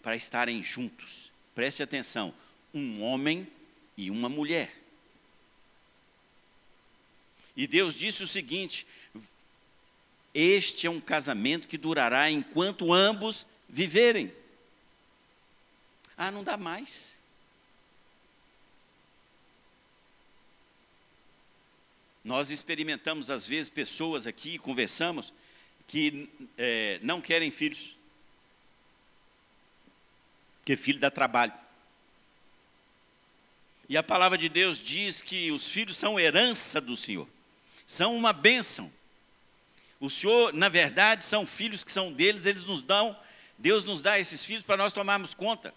para 0.00 0.16
estarem 0.16 0.62
juntos. 0.62 1.27
Preste 1.58 1.82
atenção: 1.82 2.32
um 2.72 3.02
homem 3.02 3.44
e 3.96 4.12
uma 4.12 4.28
mulher. 4.28 4.72
E 7.56 7.66
Deus 7.66 7.96
disse 7.96 8.22
o 8.22 8.28
seguinte: 8.28 8.86
Este 10.32 10.86
é 10.86 10.90
um 10.90 11.00
casamento 11.00 11.66
que 11.66 11.76
durará 11.76 12.30
enquanto 12.30 12.92
ambos 12.92 13.44
viverem. 13.68 14.32
Ah, 16.16 16.30
não 16.30 16.44
dá 16.44 16.56
mais. 16.56 17.18
Nós 22.22 22.50
experimentamos, 22.50 23.30
às 23.30 23.44
vezes, 23.44 23.68
pessoas 23.68 24.28
aqui, 24.28 24.58
conversamos, 24.58 25.32
que 25.88 26.30
é, 26.56 27.00
não 27.02 27.20
querem 27.20 27.50
filhos. 27.50 27.97
Porque 30.68 30.76
filho 30.76 31.00
dá 31.00 31.10
trabalho. 31.10 31.54
E 33.88 33.96
a 33.96 34.02
palavra 34.02 34.36
de 34.36 34.50
Deus 34.50 34.78
diz 34.78 35.22
que 35.22 35.50
os 35.50 35.70
filhos 35.70 35.96
são 35.96 36.20
herança 36.20 36.78
do 36.78 36.94
Senhor 36.94 37.26
são 37.86 38.14
uma 38.14 38.34
bênção. 38.34 38.92
O 39.98 40.10
Senhor, 40.10 40.52
na 40.52 40.68
verdade, 40.68 41.24
são 41.24 41.46
filhos 41.46 41.82
que 41.82 41.90
são 41.90 42.12
deles, 42.12 42.44
eles 42.44 42.66
nos 42.66 42.82
dão, 42.82 43.18
Deus 43.56 43.82
nos 43.84 44.02
dá 44.02 44.20
esses 44.20 44.44
filhos 44.44 44.62
para 44.62 44.76
nós 44.76 44.92
tomarmos 44.92 45.32
conta. 45.32 45.72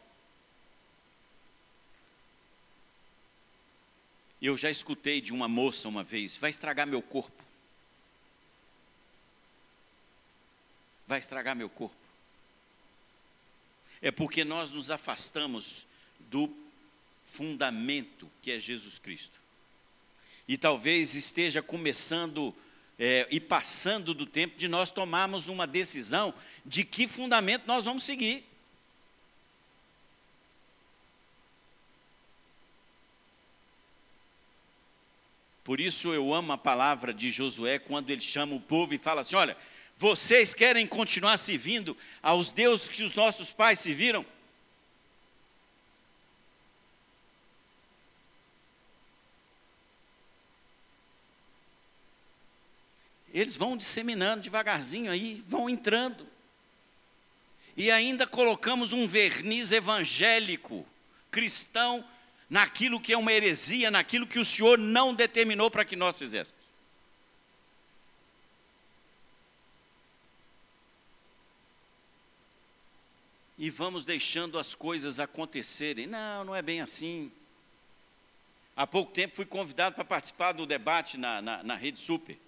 Eu 4.42 4.58
já 4.58 4.70
escutei 4.70 5.22
de 5.22 5.32
uma 5.32 5.48
moça 5.48 5.88
uma 5.88 6.04
vez: 6.04 6.36
vai 6.36 6.50
estragar 6.50 6.86
meu 6.86 7.02
corpo. 7.02 7.46
Vai 11.08 11.20
estragar 11.20 11.56
meu 11.56 11.70
corpo. 11.70 12.01
É 14.02 14.12
porque 14.12 14.44
nós 14.44 14.72
nos 14.72 14.90
afastamos 14.90 15.86
do 16.20 16.50
fundamento 17.24 18.30
que 18.42 18.52
é 18.52 18.60
Jesus 18.60 18.98
Cristo 18.98 19.42
e 20.52 20.58
talvez 20.58 21.16
esteja 21.16 21.62
começando 21.62 22.54
é, 23.00 23.26
e 23.32 23.40
passando 23.40 24.14
do 24.14 24.26
tempo 24.26 24.58
de 24.58 24.68
nós 24.68 24.92
tomarmos 24.92 25.48
uma 25.48 25.66
decisão 25.66 26.34
de 26.66 26.84
que 26.84 27.08
fundamento 27.08 27.64
nós 27.66 27.86
vamos 27.86 28.04
seguir. 28.04 28.44
Por 35.64 35.80
isso 35.80 36.14
eu 36.14 36.34
amo 36.34 36.52
a 36.52 36.58
palavra 36.58 37.14
de 37.14 37.32
Josué 37.32 37.80
quando 37.80 38.10
ele 38.10 38.20
chama 38.20 38.54
o 38.54 38.60
povo 38.60 38.94
e 38.94 38.98
fala 38.98 39.22
assim: 39.22 39.38
olha, 39.38 39.56
vocês 40.02 40.56
querem 40.56 40.88
continuar 40.88 41.38
servindo 41.38 41.96
aos 42.24 42.52
deuses 42.52 42.90
que 42.90 43.04
os 43.04 43.14
nossos 43.14 43.54
pais 43.54 43.80
se 43.80 43.94
viram? 43.94 44.26
Eles 53.32 53.56
vão 53.56 53.78
disseminando 53.78 54.42
devagarzinho 54.42 55.12
aí, 55.12 55.44
vão 55.46 55.70
entrando. 55.70 56.28
E 57.78 57.92
ainda 57.92 58.26
colocamos 58.26 58.94
um 58.94 59.06
verniz 59.06 59.72
evangélico, 59.72 60.84
cristão, 61.30 62.04
naquilo 62.50 63.00
que 63.00 63.14
é 63.14 63.18
uma 63.18 63.32
heresia, 63.32 63.92
naquilo 63.92 64.26
que 64.26 64.40
o 64.40 64.46
Senhor 64.46 64.80
não 64.80 65.14
determinou 65.14 65.70
para 65.70 65.86
que 65.86 65.96
nós 65.96 66.18
fizéssemos. 66.18 66.61
E 73.62 73.70
vamos 73.70 74.04
deixando 74.04 74.58
as 74.58 74.74
coisas 74.74 75.20
acontecerem. 75.20 76.08
Não, 76.08 76.44
não 76.44 76.56
é 76.56 76.64
bem 76.64 76.82
assim. 76.82 77.32
Há 78.76 78.88
pouco 78.88 79.12
tempo 79.12 79.36
fui 79.36 79.46
convidado 79.46 79.94
para 79.94 80.04
participar 80.04 80.54
do 80.54 80.66
debate 80.66 81.16
na, 81.16 81.44
na, 81.44 81.62
na 81.62 81.76
Rede 81.76 82.00
Super. 82.00 82.40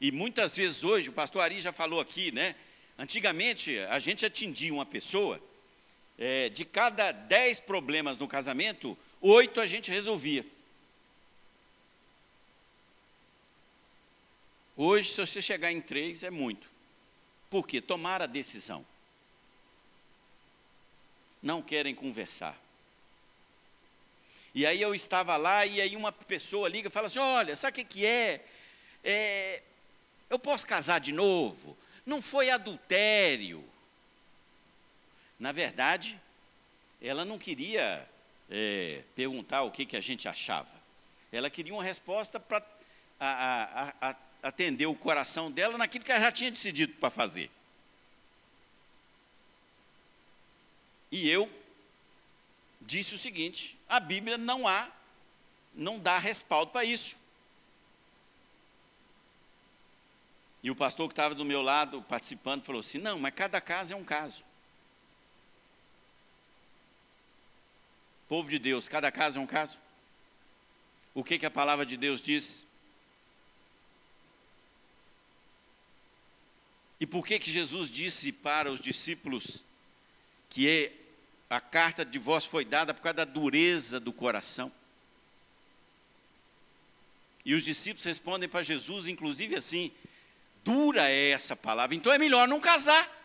E 0.00 0.10
muitas 0.10 0.56
vezes 0.56 0.82
hoje, 0.82 1.10
o 1.10 1.12
pastor 1.12 1.42
Ari 1.42 1.60
já 1.60 1.74
falou 1.74 2.00
aqui, 2.00 2.32
né? 2.32 2.56
Antigamente, 2.98 3.78
a 3.90 3.98
gente 3.98 4.24
atingia 4.24 4.72
uma 4.72 4.86
pessoa, 4.86 5.38
é, 6.16 6.48
de 6.48 6.64
cada 6.64 7.12
dez 7.12 7.60
problemas 7.60 8.16
no 8.16 8.26
casamento, 8.26 8.96
oito 9.20 9.60
a 9.60 9.66
gente 9.66 9.90
resolvia. 9.90 10.42
Hoje, 14.74 15.10
se 15.10 15.20
você 15.20 15.42
chegar 15.42 15.70
em 15.70 15.82
três, 15.82 16.22
é 16.22 16.30
muito. 16.30 16.66
Por 17.50 17.66
quê? 17.66 17.78
Tomar 17.78 18.22
a 18.22 18.26
decisão. 18.26 18.86
Não 21.42 21.62
querem 21.62 21.94
conversar. 21.94 22.56
E 24.54 24.66
aí 24.66 24.80
eu 24.80 24.94
estava 24.94 25.36
lá, 25.36 25.64
e 25.64 25.80
aí 25.80 25.96
uma 25.96 26.10
pessoa 26.10 26.68
liga 26.68 26.88
e 26.88 26.90
fala 26.90 27.06
assim: 27.06 27.18
olha, 27.18 27.54
sabe 27.54 27.82
o 27.82 27.84
que, 27.84 28.04
é? 28.04 28.44
é 29.04 29.62
eu 30.28 30.38
posso 30.38 30.66
casar 30.66 31.00
de 31.00 31.12
novo? 31.12 31.76
Não 32.04 32.20
foi 32.20 32.50
adultério. 32.50 33.64
Na 35.38 35.52
verdade, 35.52 36.20
ela 37.00 37.24
não 37.24 37.38
queria 37.38 38.06
é, 38.50 39.02
perguntar 39.14 39.62
o 39.62 39.70
que, 39.70 39.86
que 39.86 39.96
a 39.96 40.00
gente 40.00 40.28
achava. 40.28 40.68
Ela 41.32 41.48
queria 41.48 41.72
uma 41.72 41.84
resposta 41.84 42.40
para 42.40 42.62
atender 44.42 44.86
o 44.86 44.94
coração 44.94 45.50
dela 45.50 45.78
naquilo 45.78 46.04
que 46.04 46.10
ela 46.10 46.20
já 46.20 46.32
tinha 46.32 46.50
decidido 46.50 46.94
para 46.94 47.10
fazer. 47.10 47.50
E 51.10 51.28
eu 51.28 51.50
disse 52.80 53.14
o 53.14 53.18
seguinte: 53.18 53.78
a 53.88 53.98
Bíblia 54.00 54.38
não 54.38 54.66
há, 54.66 54.90
não 55.74 55.98
dá 55.98 56.18
respaldo 56.18 56.72
para 56.72 56.84
isso. 56.84 57.16
E 60.62 60.70
o 60.70 60.76
pastor 60.76 61.08
que 61.08 61.12
estava 61.12 61.34
do 61.34 61.44
meu 61.44 61.62
lado 61.62 62.02
participando 62.02 62.62
falou 62.62 62.80
assim: 62.80 62.98
não, 62.98 63.18
mas 63.18 63.34
cada 63.34 63.60
caso 63.60 63.92
é 63.92 63.96
um 63.96 64.04
caso. 64.04 64.44
Povo 68.28 68.48
de 68.48 68.58
Deus, 68.58 68.88
cada 68.88 69.10
caso 69.10 69.38
é 69.38 69.42
um 69.42 69.46
caso. 69.46 69.78
O 71.14 71.24
que, 71.24 71.38
que 71.38 71.46
a 71.46 71.50
palavra 71.50 71.84
de 71.84 71.96
Deus 71.96 72.20
diz? 72.20 72.64
E 77.00 77.06
por 77.06 77.26
que, 77.26 77.38
que 77.38 77.50
Jesus 77.50 77.90
disse 77.90 78.30
para 78.30 78.70
os 78.70 78.78
discípulos 78.78 79.64
que 80.50 80.92
a 81.50 81.60
carta 81.60 82.04
de 82.04 82.12
divórcio 82.12 82.48
foi 82.48 82.64
dada 82.64 82.94
por 82.94 83.02
causa 83.02 83.16
da 83.16 83.24
dureza 83.24 83.98
do 83.98 84.12
coração? 84.12 84.72
E 87.44 87.54
os 87.54 87.64
discípulos 87.64 88.04
respondem 88.04 88.48
para 88.48 88.62
Jesus, 88.62 89.08
inclusive 89.08 89.56
assim: 89.56 89.92
Dura 90.64 91.10
é 91.10 91.30
essa 91.30 91.56
palavra, 91.56 91.96
então 91.96 92.12
é 92.12 92.18
melhor 92.18 92.46
não 92.46 92.60
casar. 92.60 93.18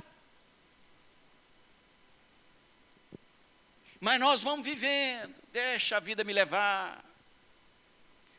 Mas 4.00 4.20
nós 4.20 4.42
vamos 4.42 4.66
vivendo, 4.66 5.36
deixa 5.54 5.98
a 5.98 6.00
vida 6.00 6.24
me 6.24 6.34
levar. 6.34 7.04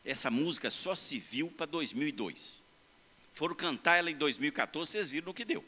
Essa 0.03 0.29
música 0.29 0.69
só 0.69 0.95
se 0.95 1.19
viu 1.19 1.49
para 1.49 1.65
2002. 1.65 2.61
Foram 3.33 3.55
cantar 3.55 3.97
ela 3.97 4.09
em 4.09 4.17
2014, 4.17 4.91
vocês 4.91 5.09
viram 5.09 5.27
no 5.27 5.33
que 5.33 5.45
deu. 5.45 5.63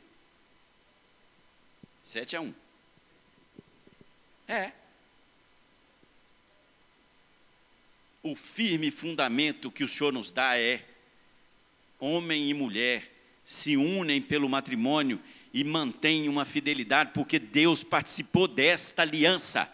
7 2.01 2.35
a 2.35 2.41
1. 2.41 2.68
É. 4.49 4.71
o 8.21 8.35
firme 8.35 8.91
fundamento 8.91 9.71
que 9.71 9.83
o 9.83 9.87
Senhor 9.87 10.11
nos 10.11 10.31
dá 10.31 10.57
é: 10.57 10.83
homem 11.99 12.49
e 12.49 12.53
mulher 12.53 13.09
se 13.45 13.75
unem 13.77 14.21
pelo 14.21 14.49
matrimônio 14.49 15.21
e 15.53 15.63
mantêm 15.63 16.29
uma 16.29 16.45
fidelidade, 16.45 17.11
porque 17.13 17.39
Deus 17.39 17.83
participou 17.83 18.47
desta 18.47 19.01
aliança. 19.01 19.73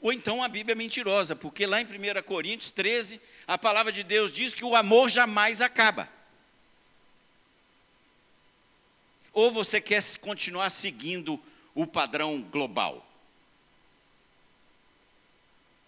Ou 0.00 0.12
então 0.12 0.42
a 0.42 0.48
Bíblia 0.48 0.72
é 0.72 0.76
mentirosa, 0.76 1.36
porque 1.36 1.66
lá 1.66 1.80
em 1.80 1.84
1 1.84 2.22
Coríntios 2.24 2.72
13, 2.72 3.20
a 3.46 3.58
palavra 3.58 3.92
de 3.92 4.02
Deus 4.02 4.32
diz 4.32 4.54
que 4.54 4.64
o 4.64 4.74
amor 4.74 5.08
jamais 5.08 5.60
acaba. 5.60 6.08
Ou 9.32 9.50
você 9.50 9.80
quer 9.80 10.02
continuar 10.18 10.70
seguindo 10.70 11.40
o 11.74 11.86
padrão 11.86 12.42
global? 12.42 13.06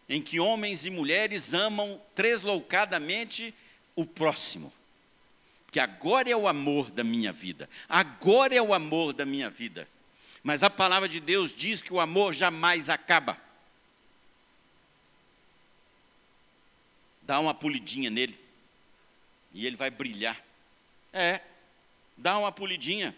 Em 0.08 0.20
que 0.20 0.40
homens 0.40 0.84
e 0.84 0.90
mulheres 0.90 1.54
amam 1.54 2.00
tresloucadamente 2.14 3.54
o 3.96 4.04
próximo. 4.04 4.72
Que 5.70 5.80
agora 5.80 6.30
é 6.30 6.36
o 6.36 6.46
amor 6.46 6.90
da 6.90 7.02
minha 7.02 7.32
vida. 7.32 7.68
Agora 7.88 8.54
é 8.54 8.62
o 8.62 8.72
amor 8.72 9.12
da 9.12 9.24
minha 9.24 9.50
vida. 9.50 9.88
Mas 10.42 10.62
a 10.62 10.70
palavra 10.70 11.08
de 11.08 11.20
Deus 11.20 11.54
diz 11.54 11.82
que 11.82 11.92
o 11.92 12.00
amor 12.00 12.32
jamais 12.32 12.90
acaba. 12.90 13.36
Dá 17.22 17.40
uma 17.40 17.54
polidinha 17.54 18.10
nele. 18.10 18.38
E 19.52 19.66
ele 19.66 19.76
vai 19.76 19.90
brilhar. 19.90 20.40
É, 21.12 21.40
dá 22.16 22.38
uma 22.38 22.52
polidinha. 22.52 23.16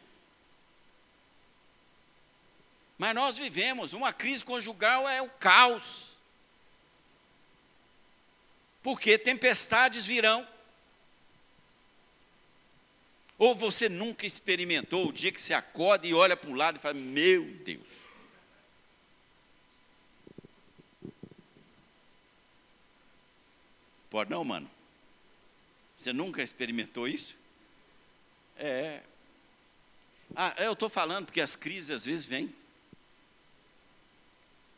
Mas 2.99 3.15
nós 3.15 3.37
vivemos, 3.37 3.93
uma 3.93 4.13
crise 4.13 4.45
conjugal 4.45 5.09
é 5.09 5.21
o 5.21 5.29
caos. 5.29 6.17
Porque 8.83 9.19
tempestades 9.19 10.07
virão. 10.07 10.47
Ou 13.39 13.55
você 13.55 13.89
nunca 13.89 14.25
experimentou 14.25 15.09
o 15.09 15.13
dia 15.13 15.31
que 15.31 15.43
você 15.43 15.53
acorda 15.53 16.07
e 16.07 16.15
olha 16.15 16.37
para 16.37 16.49
um 16.49 16.55
lado 16.55 16.77
e 16.77 16.81
fala: 16.81 16.95
Meu 16.95 17.45
Deus. 17.45 18.07
Pode 24.09 24.31
não, 24.31 24.43
mano? 24.43 24.71
Você 25.95 26.13
nunca 26.13 26.43
experimentou 26.43 27.07
isso? 27.07 27.37
É. 28.57 29.03
Ah, 30.35 30.55
eu 30.59 30.73
estou 30.73 30.89
falando 30.89 31.27
porque 31.27 31.41
as 31.41 31.55
crises 31.55 31.91
às 31.91 32.05
vezes 32.07 32.25
vêm. 32.25 32.55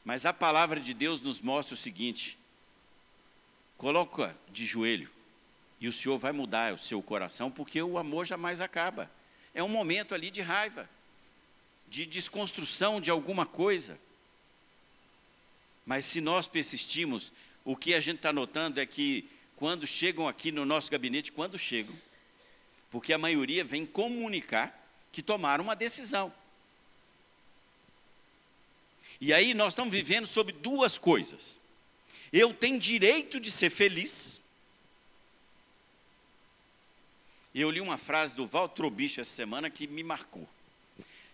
Mas 0.09 0.25
a 0.25 0.33
palavra 0.33 0.81
de 0.81 0.94
Deus 0.94 1.21
nos 1.21 1.42
mostra 1.42 1.75
o 1.75 1.77
seguinte: 1.77 2.38
coloca 3.77 4.35
de 4.51 4.64
joelho 4.64 5.11
e 5.79 5.87
o 5.87 5.92
Senhor 5.92 6.16
vai 6.16 6.33
mudar 6.33 6.73
o 6.73 6.79
seu 6.79 7.03
coração, 7.03 7.51
porque 7.51 7.83
o 7.83 7.99
amor 7.99 8.25
jamais 8.25 8.62
acaba. 8.62 9.11
É 9.53 9.62
um 9.62 9.68
momento 9.68 10.14
ali 10.14 10.31
de 10.31 10.40
raiva, 10.40 10.88
de 11.87 12.07
desconstrução 12.07 13.03
de 13.03 13.11
alguma 13.11 13.44
coisa. 13.44 14.01
Mas 15.85 16.07
se 16.07 16.23
nós 16.23 16.49
persistimos, 16.49 17.31
o 17.62 17.77
que 17.77 17.92
a 17.92 18.01
gente 18.01 18.16
está 18.16 18.33
notando 18.33 18.81
é 18.81 18.87
que 18.87 19.29
quando 19.57 19.87
chegam 19.87 20.27
aqui 20.27 20.51
no 20.51 20.64
nosso 20.64 20.90
gabinete, 20.90 21.33
quando 21.33 21.59
chegam, 21.59 21.94
porque 22.90 23.12
a 23.12 23.18
maioria 23.18 23.62
vem 23.62 23.85
comunicar 23.85 24.75
que 25.12 25.21
tomaram 25.21 25.64
uma 25.64 25.77
decisão. 25.77 26.33
E 29.21 29.33
aí 29.33 29.53
nós 29.55 29.73
estamos 29.73 29.93
vivendo 29.93 30.27
sobre 30.27 30.53
duas 30.53 30.97
coisas. 30.97 31.59
Eu 32.33 32.53
tenho 32.55 32.79
direito 32.79 33.41
de 33.41 33.51
ser 33.51 33.71
feliz. 33.71 34.41
Eu 37.55 37.71
li 37.71 37.81
uma 37.81 37.97
frase 37.97 38.37
do 38.37 38.47
Walter 38.47 38.77
Trobich 38.77 39.21
essa 39.21 39.31
semana 39.31 39.71
que 39.71 39.87
me 39.87 40.03
marcou. 40.03 40.49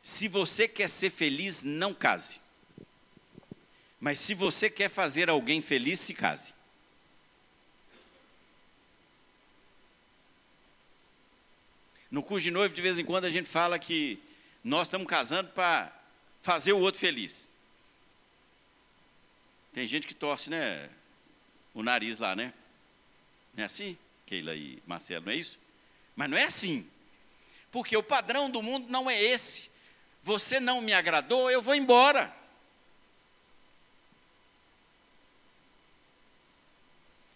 Se 0.02 0.28
você 0.28 0.66
quer 0.68 0.88
ser 0.88 1.10
feliz, 1.10 1.62
não 1.62 1.92
case. 1.92 2.40
Mas 4.00 4.18
se 4.18 4.34
você 4.34 4.70
quer 4.70 4.88
fazer 4.88 5.28
alguém 5.28 5.60
feliz, 5.60 6.00
se 6.00 6.14
case. 6.14 6.54
No 12.10 12.22
curso 12.22 12.44
de 12.44 12.50
noivo, 12.50 12.74
de 12.74 12.80
vez 12.80 12.98
em 12.98 13.04
quando, 13.04 13.24
a 13.24 13.30
gente 13.30 13.48
fala 13.48 13.78
que 13.78 14.18
nós 14.62 14.86
estamos 14.86 15.06
casando 15.06 15.50
para 15.50 15.92
fazer 16.42 16.72
o 16.72 16.78
outro 16.78 17.00
feliz. 17.00 17.50
Tem 19.74 19.84
gente 19.88 20.06
que 20.06 20.14
torce, 20.14 20.48
né? 20.48 20.88
O 21.74 21.82
nariz 21.82 22.20
lá, 22.20 22.36
né? 22.36 22.54
Não 23.52 23.64
é 23.64 23.66
assim, 23.66 23.98
Keila 24.24 24.54
e 24.54 24.80
Marcelo, 24.86 25.26
não 25.26 25.32
é 25.32 25.36
isso? 25.36 25.58
Mas 26.14 26.30
não 26.30 26.38
é 26.38 26.44
assim. 26.44 26.88
Porque 27.72 27.96
o 27.96 28.02
padrão 28.02 28.48
do 28.48 28.62
mundo 28.62 28.86
não 28.88 29.10
é 29.10 29.20
esse. 29.20 29.68
Você 30.22 30.60
não 30.60 30.80
me 30.80 30.94
agradou, 30.94 31.50
eu 31.50 31.60
vou 31.60 31.74
embora. 31.74 32.32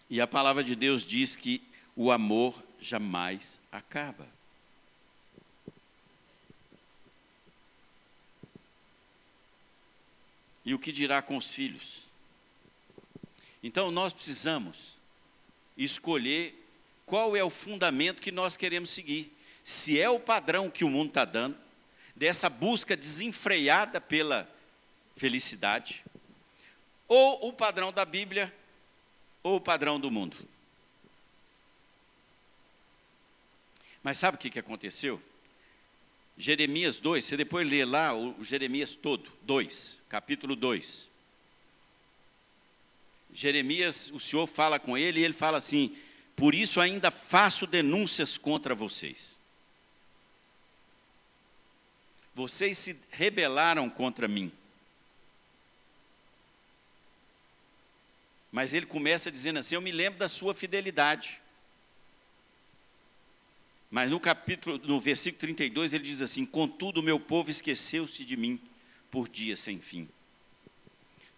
E 0.09 0.21
a 0.21 0.25
palavra 0.25 0.63
de 0.63 0.75
Deus 0.75 1.05
diz 1.05 1.35
que 1.35 1.61
o 1.93 2.09
amor 2.09 2.57
jamais 2.79 3.59
acaba. 3.69 4.25
E 10.63 10.73
o 10.73 10.79
que 10.79 10.93
dirá 10.93 11.21
com 11.21 11.35
os 11.35 11.51
filhos? 11.51 12.08
Então 13.61 13.91
nós 13.91 14.13
precisamos 14.13 14.95
escolher 15.77 16.55
qual 17.05 17.35
é 17.35 17.43
o 17.43 17.49
fundamento 17.49 18.21
que 18.21 18.31
nós 18.31 18.55
queremos 18.55 18.89
seguir. 18.89 19.35
Se 19.63 19.99
é 19.99 20.09
o 20.09 20.19
padrão 20.19 20.69
que 20.69 20.83
o 20.83 20.89
mundo 20.89 21.09
está 21.09 21.25
dando, 21.25 21.57
dessa 22.15 22.49
busca 22.49 22.95
desenfreada 22.95 23.99
pela 23.99 24.49
felicidade, 25.15 26.03
ou 27.07 27.47
o 27.47 27.53
padrão 27.53 27.91
da 27.91 28.05
Bíblia, 28.05 28.53
ou 29.41 29.55
o 29.57 29.61
padrão 29.61 29.99
do 29.99 30.11
mundo. 30.11 30.37
Mas 34.03 34.17
sabe 34.17 34.35
o 34.35 34.39
que, 34.39 34.49
que 34.49 34.59
aconteceu? 34.59 35.21
Jeremias 36.37 36.99
2, 36.99 37.25
você 37.25 37.35
depois 37.35 37.69
lê 37.69 37.83
lá 37.83 38.13
o 38.13 38.41
Jeremias 38.41 38.95
todo, 38.95 39.29
2, 39.41 39.97
capítulo 40.07 40.55
2. 40.55 41.08
Jeremias, 43.33 44.09
o 44.11 44.19
Senhor 44.19 44.47
fala 44.47 44.79
com 44.79 44.97
ele 44.97 45.19
e 45.19 45.23
ele 45.23 45.33
fala 45.33 45.57
assim: 45.57 45.97
Por 46.35 46.55
isso 46.55 46.79
ainda 46.81 47.11
faço 47.11 47.67
denúncias 47.67 48.37
contra 48.37 48.73
vocês. 48.73 49.37
Vocês 52.33 52.77
se 52.77 52.97
rebelaram 53.11 53.89
contra 53.89 54.27
mim. 54.27 54.51
Mas 58.51 58.73
ele 58.73 58.85
começa 58.85 59.31
dizendo 59.31 59.59
assim: 59.59 59.75
Eu 59.75 59.81
me 59.81 59.91
lembro 59.91 60.19
da 60.19 60.27
sua 60.27 60.53
fidelidade. 60.53 61.41
Mas 63.91 64.09
no 64.09 64.19
capítulo, 64.19 64.77
no 64.79 64.99
versículo 64.99 65.39
32, 65.39 65.93
ele 65.93 66.03
diz 66.03 66.21
assim: 66.21 66.45
Contudo, 66.45 67.03
meu 67.03 67.19
povo 67.19 67.49
esqueceu-se 67.49 68.23
de 68.25 68.37
mim 68.37 68.59
por 69.11 69.27
dias 69.27 69.59
sem 69.59 69.79
fim. 69.79 70.07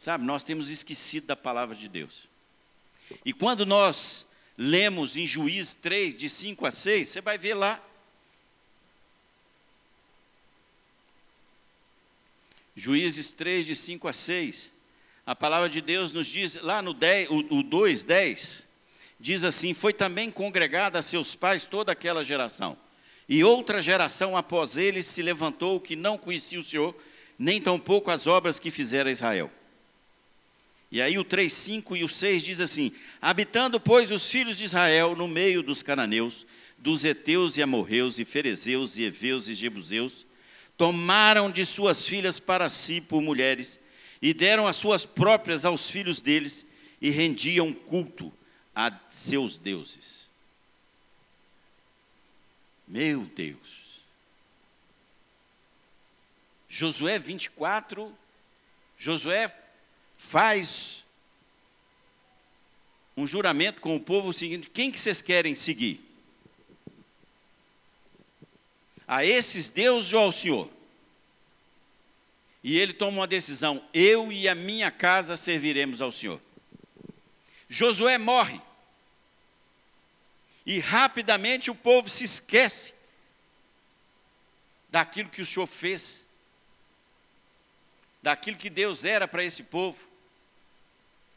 Sabe, 0.01 0.25
nós 0.25 0.43
temos 0.43 0.71
esquecido 0.71 1.27
da 1.27 1.35
palavra 1.35 1.75
de 1.75 1.87
Deus. 1.87 2.27
E 3.23 3.31
quando 3.31 3.67
nós 3.67 4.25
lemos 4.57 5.15
em 5.15 5.27
Juízes 5.27 5.75
3, 5.75 6.17
de 6.17 6.27
5 6.27 6.65
a 6.65 6.71
6, 6.71 7.07
você 7.07 7.21
vai 7.21 7.37
ver 7.37 7.53
lá. 7.53 7.79
Juízes 12.75 13.29
3, 13.29 13.63
de 13.63 13.75
5 13.75 14.07
a 14.07 14.13
6. 14.13 14.73
A 15.23 15.35
palavra 15.35 15.69
de 15.69 15.79
Deus 15.81 16.11
nos 16.11 16.25
diz, 16.25 16.55
lá 16.55 16.81
no 16.81 16.95
10, 16.95 17.29
o, 17.29 17.59
o 17.59 17.61
2, 17.61 18.01
10, 18.01 18.67
diz 19.19 19.43
assim: 19.43 19.71
Foi 19.71 19.93
também 19.93 20.31
congregada 20.31 20.97
a 20.97 21.03
seus 21.03 21.35
pais 21.35 21.67
toda 21.67 21.91
aquela 21.91 22.25
geração. 22.25 22.75
E 23.29 23.43
outra 23.43 23.83
geração 23.83 24.35
após 24.35 24.77
eles 24.77 25.05
se 25.05 25.21
levantou 25.21 25.79
que 25.79 25.95
não 25.95 26.17
conhecia 26.17 26.59
o 26.59 26.63
Senhor, 26.63 26.95
nem 27.37 27.61
tampouco 27.61 28.09
as 28.09 28.25
obras 28.25 28.57
que 28.57 28.71
fizera 28.71 29.11
Israel. 29.11 29.51
E 30.91 31.01
aí 31.01 31.17
o 31.17 31.23
3, 31.23 31.51
5 31.51 31.95
e 31.95 32.03
o 32.03 32.09
6 32.09 32.43
diz 32.43 32.59
assim: 32.59 32.91
Habitando, 33.21 33.79
pois, 33.79 34.11
os 34.11 34.29
filhos 34.29 34.57
de 34.57 34.65
Israel 34.65 35.15
no 35.15 35.27
meio 35.27 35.63
dos 35.63 35.81
cananeus, 35.81 36.45
dos 36.77 37.05
heteus 37.05 37.55
e 37.55 37.61
amorreus, 37.61 38.19
e 38.19 38.25
ferezeus, 38.25 38.97
e 38.97 39.03
heveus 39.03 39.47
e 39.47 39.53
jebuseus, 39.53 40.25
tomaram 40.77 41.49
de 41.49 41.65
suas 41.65 42.05
filhas 42.05 42.39
para 42.39 42.67
si 42.67 42.99
por 42.99 43.21
mulheres, 43.21 43.79
e 44.21 44.33
deram 44.33 44.67
as 44.67 44.75
suas 44.75 45.05
próprias 45.05 45.63
aos 45.63 45.89
filhos 45.89 46.19
deles, 46.19 46.67
e 46.99 47.09
rendiam 47.09 47.73
culto 47.73 48.31
a 48.75 48.91
seus 49.07 49.57
deuses. 49.57 50.27
Meu 52.85 53.21
Deus. 53.21 54.01
Josué 56.67 57.17
24, 57.17 58.13
Josué 58.97 59.47
faz 60.21 61.03
um 63.17 63.25
juramento 63.25 63.81
com 63.81 63.95
o 63.95 63.99
povo 63.99 64.31
seguinte: 64.31 64.69
quem 64.69 64.91
que 64.91 64.99
vocês 64.99 65.21
querem 65.21 65.55
seguir? 65.55 65.99
A 69.07 69.25
esses 69.25 69.67
deuses 69.67 70.13
ou 70.13 70.21
ao 70.21 70.31
Senhor? 70.31 70.69
E 72.63 72.77
ele 72.77 72.93
toma 72.93 73.17
uma 73.17 73.27
decisão: 73.27 73.83
eu 73.93 74.31
e 74.31 74.47
a 74.47 74.55
minha 74.55 74.91
casa 74.91 75.35
serviremos 75.35 76.01
ao 76.01 76.11
Senhor. 76.11 76.39
Josué 77.67 78.17
morre. 78.17 78.61
E 80.65 80.79
rapidamente 80.79 81.71
o 81.71 81.75
povo 81.75 82.07
se 82.07 82.23
esquece 82.23 82.93
daquilo 84.89 85.29
que 85.29 85.41
o 85.41 85.45
Senhor 85.45 85.65
fez, 85.65 86.25
daquilo 88.21 88.55
que 88.55 88.69
Deus 88.69 89.03
era 89.03 89.27
para 89.27 89.43
esse 89.43 89.63
povo. 89.63 90.10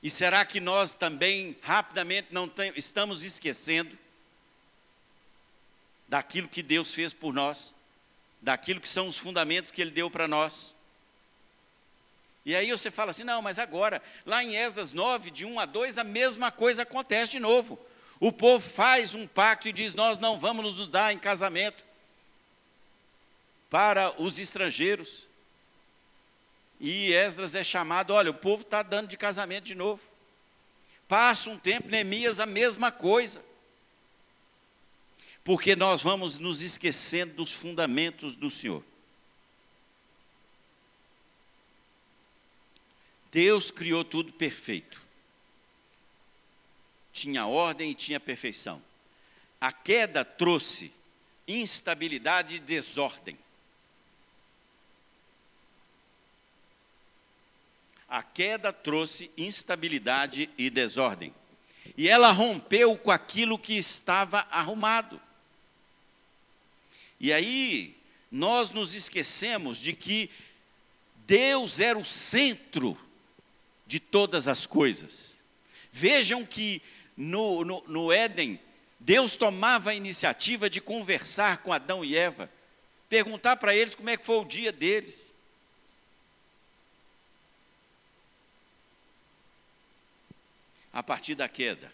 E 0.04 0.10
será 0.10 0.44
que 0.44 0.60
nós 0.60 0.94
também 0.94 1.56
rapidamente 1.62 2.28
não 2.30 2.46
tem, 2.46 2.70
estamos 2.76 3.24
esquecendo 3.24 3.98
daquilo 6.06 6.46
que 6.46 6.62
Deus 6.62 6.92
fez 6.92 7.14
por 7.14 7.32
nós, 7.32 7.74
daquilo 8.42 8.82
que 8.82 8.88
são 8.88 9.08
os 9.08 9.16
fundamentos 9.16 9.70
que 9.70 9.80
Ele 9.80 9.90
deu 9.90 10.10
para 10.10 10.28
nós? 10.28 10.74
E 12.44 12.54
aí 12.54 12.70
você 12.70 12.90
fala 12.90 13.12
assim: 13.12 13.24
não, 13.24 13.40
mas 13.40 13.58
agora, 13.58 14.02
lá 14.26 14.44
em 14.44 14.54
Esdras 14.54 14.92
9, 14.92 15.30
de 15.30 15.46
1 15.46 15.58
a 15.58 15.64
2, 15.64 15.96
a 15.96 16.04
mesma 16.04 16.52
coisa 16.52 16.82
acontece 16.82 17.32
de 17.32 17.40
novo. 17.40 17.78
O 18.20 18.30
povo 18.30 18.60
faz 18.62 19.14
um 19.14 19.26
pacto 19.26 19.68
e 19.68 19.72
diz: 19.72 19.94
nós 19.94 20.18
não 20.18 20.38
vamos 20.38 20.76
nos 20.76 20.86
dar 20.86 21.14
em 21.14 21.18
casamento 21.18 21.82
para 23.70 24.12
os 24.20 24.38
estrangeiros. 24.38 25.26
E 26.86 27.14
Esdras 27.14 27.54
é 27.54 27.64
chamado: 27.64 28.12
olha, 28.12 28.30
o 28.30 28.34
povo 28.34 28.60
está 28.60 28.82
dando 28.82 29.08
de 29.08 29.16
casamento 29.16 29.64
de 29.64 29.74
novo. 29.74 30.02
Passa 31.08 31.48
um 31.48 31.58
tempo, 31.58 31.88
Neemias, 31.88 32.40
a 32.40 32.44
mesma 32.44 32.92
coisa. 32.92 33.42
Porque 35.42 35.74
nós 35.74 36.02
vamos 36.02 36.36
nos 36.36 36.60
esquecendo 36.60 37.36
dos 37.36 37.52
fundamentos 37.52 38.36
do 38.36 38.50
Senhor. 38.50 38.84
Deus 43.32 43.70
criou 43.70 44.04
tudo 44.04 44.34
perfeito. 44.34 45.00
Tinha 47.14 47.46
ordem 47.46 47.92
e 47.92 47.94
tinha 47.94 48.20
perfeição. 48.20 48.82
A 49.58 49.72
queda 49.72 50.22
trouxe 50.22 50.92
instabilidade 51.48 52.56
e 52.56 52.60
desordem. 52.60 53.38
A 58.08 58.22
queda 58.22 58.72
trouxe 58.72 59.30
instabilidade 59.36 60.50
e 60.56 60.70
desordem. 60.70 61.34
E 61.96 62.08
ela 62.08 62.30
rompeu 62.32 62.96
com 62.96 63.10
aquilo 63.10 63.58
que 63.58 63.76
estava 63.76 64.46
arrumado. 64.50 65.20
E 67.20 67.32
aí, 67.32 67.96
nós 68.30 68.70
nos 68.70 68.94
esquecemos 68.94 69.78
de 69.78 69.92
que 69.92 70.30
Deus 71.26 71.80
era 71.80 71.98
o 71.98 72.04
centro 72.04 72.98
de 73.86 74.00
todas 74.00 74.48
as 74.48 74.66
coisas. 74.66 75.36
Vejam 75.92 76.44
que 76.44 76.82
no, 77.16 77.64
no, 77.64 77.84
no 77.86 78.12
Éden, 78.12 78.58
Deus 78.98 79.36
tomava 79.36 79.90
a 79.90 79.94
iniciativa 79.94 80.68
de 80.70 80.80
conversar 80.80 81.58
com 81.58 81.72
Adão 81.72 82.04
e 82.04 82.16
Eva, 82.16 82.50
perguntar 83.08 83.56
para 83.56 83.76
eles 83.76 83.94
como 83.94 84.08
é 84.10 84.16
que 84.16 84.24
foi 84.24 84.38
o 84.38 84.44
dia 84.44 84.72
deles. 84.72 85.33
A 90.94 91.02
partir 91.02 91.34
da 91.34 91.48
queda, 91.48 91.92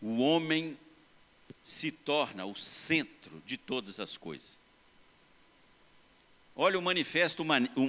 o 0.00 0.18
homem 0.20 0.78
se 1.62 1.92
torna 1.92 2.46
o 2.46 2.54
centro 2.54 3.42
de 3.44 3.58
todas 3.58 4.00
as 4.00 4.16
coisas. 4.16 4.58
Olha 6.56 6.78
o 6.78 6.82
Manifesto 6.82 7.44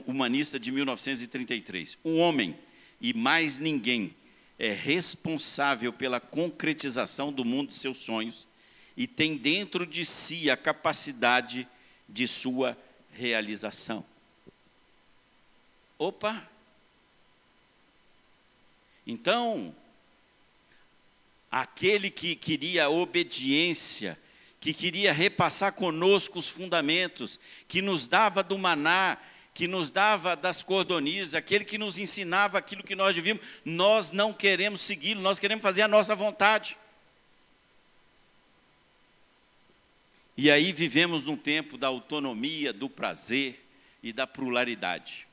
Humanista 0.06 0.60
de 0.60 0.70
1933. 0.70 1.98
O 2.04 2.18
homem 2.18 2.60
e 3.00 3.14
mais 3.14 3.60
ninguém 3.60 4.14
é 4.60 4.74
responsável 4.74 5.94
pela 5.94 6.20
concretização 6.20 7.32
do 7.32 7.46
mundo 7.46 7.70
de 7.70 7.76
seus 7.76 8.00
sonhos 8.00 8.46
e 8.98 9.08
tem 9.08 9.38
dentro 9.38 9.88
de 9.88 10.04
si 10.04 10.50
a 10.50 10.58
capacidade 10.58 11.66
de 12.10 12.28
sua 12.28 12.78
realização. 13.14 14.06
Opa! 15.98 16.46
Então, 19.08 19.74
aquele 21.52 22.10
que 22.10 22.36
queria 22.36 22.90
obediência, 22.90 24.18
que 24.60 24.74
queria 24.74 25.12
repassar 25.12 25.74
conosco 25.74 26.40
os 26.40 26.48
fundamentos, 26.48 27.40
que 27.68 27.82
nos 27.82 28.08
dava 28.08 28.42
do 28.42 28.58
maná, 28.58 29.18
que 29.54 29.68
nos 29.68 29.92
dava 29.92 30.36
das 30.36 30.64
cordonizas, 30.64 31.36
aquele 31.36 31.66
que 31.66 31.78
nos 31.78 32.00
ensinava 32.00 32.58
aquilo 32.58 32.84
que 32.84 32.96
nós 32.96 33.14
devíamos, 33.14 33.44
nós 33.66 34.12
não 34.12 34.32
queremos 34.32 34.80
segui-lo, 34.82 35.22
nós 35.22 35.40
queremos 35.40 35.62
fazer 35.62 35.82
a 35.82 35.88
nossa 35.88 36.16
vontade. 36.16 36.78
E 40.38 40.50
aí 40.50 40.72
vivemos 40.72 41.26
num 41.26 41.36
tempo 41.36 41.78
da 41.78 41.88
autonomia, 41.88 42.72
do 42.72 42.90
prazer 42.90 43.64
e 44.02 44.14
da 44.14 44.26
pluralidade. 44.26 45.28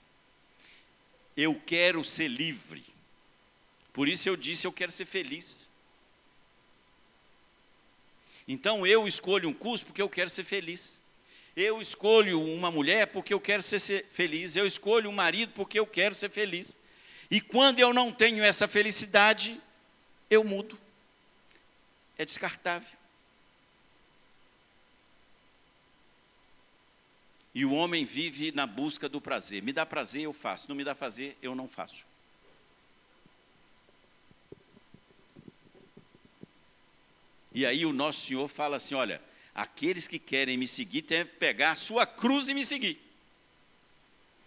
Eu 1.37 1.55
quero 1.65 2.03
ser 2.03 2.29
livre. 2.29 2.85
Por 3.93 4.09
isso 4.09 4.29
eu 4.29 4.37
disse, 4.37 4.67
eu 4.67 4.73
quero 4.73 4.91
ser 4.91 5.05
feliz. 5.05 5.69
Então 8.49 8.87
eu 8.87 9.07
escolho 9.07 9.51
um 9.51 9.53
curso 9.53 9.85
porque 9.85 10.01
eu 10.01 10.09
quero 10.09 10.31
ser 10.31 10.43
feliz. 10.43 10.99
Eu 11.55 11.83
escolho 11.83 12.43
uma 12.43 12.71
mulher 12.71 13.09
porque 13.09 13.35
eu 13.35 13.41
quero 13.41 13.63
ser 13.63 13.79
feliz. 14.09 14.57
Eu 14.57 14.67
escolho 14.67 15.11
um 15.11 15.13
marido 15.13 15.53
porque 15.55 15.79
eu 15.79 15.87
quero 15.87 16.15
ser 16.15 16.31
feliz. 16.31 16.75
E 17.31 17.43
quando 17.43 17.79
eu 17.79 17.93
não 17.93 18.11
tenho 18.11 18.43
essa 18.43 18.67
felicidade, 18.67 19.61
eu 20.31 20.43
mudo. 20.43 20.79
É 22.17 22.25
descartável. 22.25 22.97
E 27.55 27.67
o 27.67 27.73
homem 27.73 28.05
vive 28.05 28.51
na 28.53 28.67
busca 28.67 29.09
do 29.09 29.21
prazer. 29.21 29.63
Me 29.63 29.73
dá 29.73 29.85
prazer, 29.85 30.23
eu 30.23 30.33
faço. 30.33 30.69
Não 30.69 30.77
me 30.77 30.85
dá 30.85 30.95
prazer, 30.95 31.37
eu 31.43 31.55
não 31.55 31.69
faço. 31.69 32.08
E 37.59 37.67
aí 37.67 37.85
o 37.85 37.93
nosso 37.93 38.27
Senhor 38.27 38.47
fala 38.47 38.77
assim: 38.77 38.95
olha, 38.95 39.21
Aqueles 39.59 40.07
que 40.07 40.21
querem 40.21 40.57
me 40.57 40.69
seguir 40.69 41.03
têm 41.03 41.25
que 41.25 41.33
pegar 41.33 41.73
a 41.73 41.75
sua 41.75 42.07
cruz 42.07 42.49
e 42.49 42.55
me 42.55 42.65
seguir. 42.65 42.97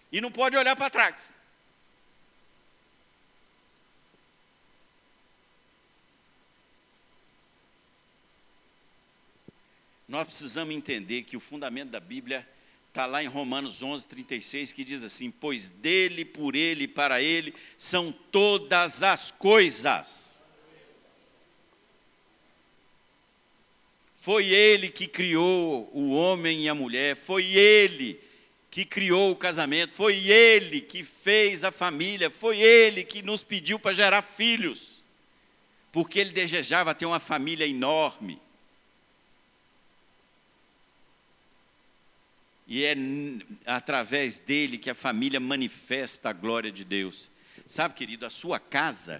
E 0.09 0.21
não 0.21 0.31
pode 0.31 0.55
olhar 0.55 0.73
para 0.73 0.89
trás. 0.89 1.29
Nós 10.07 10.25
precisamos 10.27 10.73
entender 10.73 11.23
que 11.23 11.35
o 11.35 11.41
fundamento 11.41 11.89
da 11.89 11.99
Bíblia 11.99 12.47
está 12.87 13.05
lá 13.05 13.21
em 13.21 13.27
Romanos 13.27 13.83
11, 13.83 14.07
36, 14.07 14.71
que 14.71 14.85
diz 14.85 15.03
assim: 15.03 15.29
Pois 15.29 15.69
dele, 15.69 16.23
por 16.23 16.55
ele 16.55 16.87
para 16.87 17.21
ele 17.21 17.53
são 17.77 18.13
todas 18.13 19.03
as 19.03 19.29
coisas. 19.29 20.30
Foi 24.21 24.45
Ele 24.45 24.87
que 24.87 25.07
criou 25.07 25.89
o 25.91 26.11
homem 26.11 26.65
e 26.65 26.69
a 26.69 26.75
mulher, 26.75 27.15
foi 27.15 27.43
Ele 27.43 28.19
que 28.69 28.85
criou 28.85 29.31
o 29.31 29.35
casamento, 29.35 29.95
foi 29.95 30.15
Ele 30.29 30.79
que 30.79 31.03
fez 31.03 31.63
a 31.63 31.71
família, 31.71 32.29
foi 32.29 32.61
Ele 32.61 33.03
que 33.03 33.23
nos 33.23 33.43
pediu 33.43 33.79
para 33.79 33.93
gerar 33.93 34.21
filhos, 34.21 35.03
porque 35.91 36.19
Ele 36.19 36.33
desejava 36.33 36.93
ter 36.93 37.07
uma 37.07 37.19
família 37.19 37.65
enorme. 37.65 38.39
E 42.67 42.83
é 42.83 42.95
através 43.65 44.37
dele 44.37 44.77
que 44.77 44.91
a 44.91 44.95
família 44.95 45.39
manifesta 45.39 46.29
a 46.29 46.33
glória 46.33 46.71
de 46.71 46.85
Deus. 46.85 47.31
Sabe, 47.65 47.95
querido, 47.95 48.27
a 48.27 48.29
sua 48.29 48.59
casa 48.59 49.19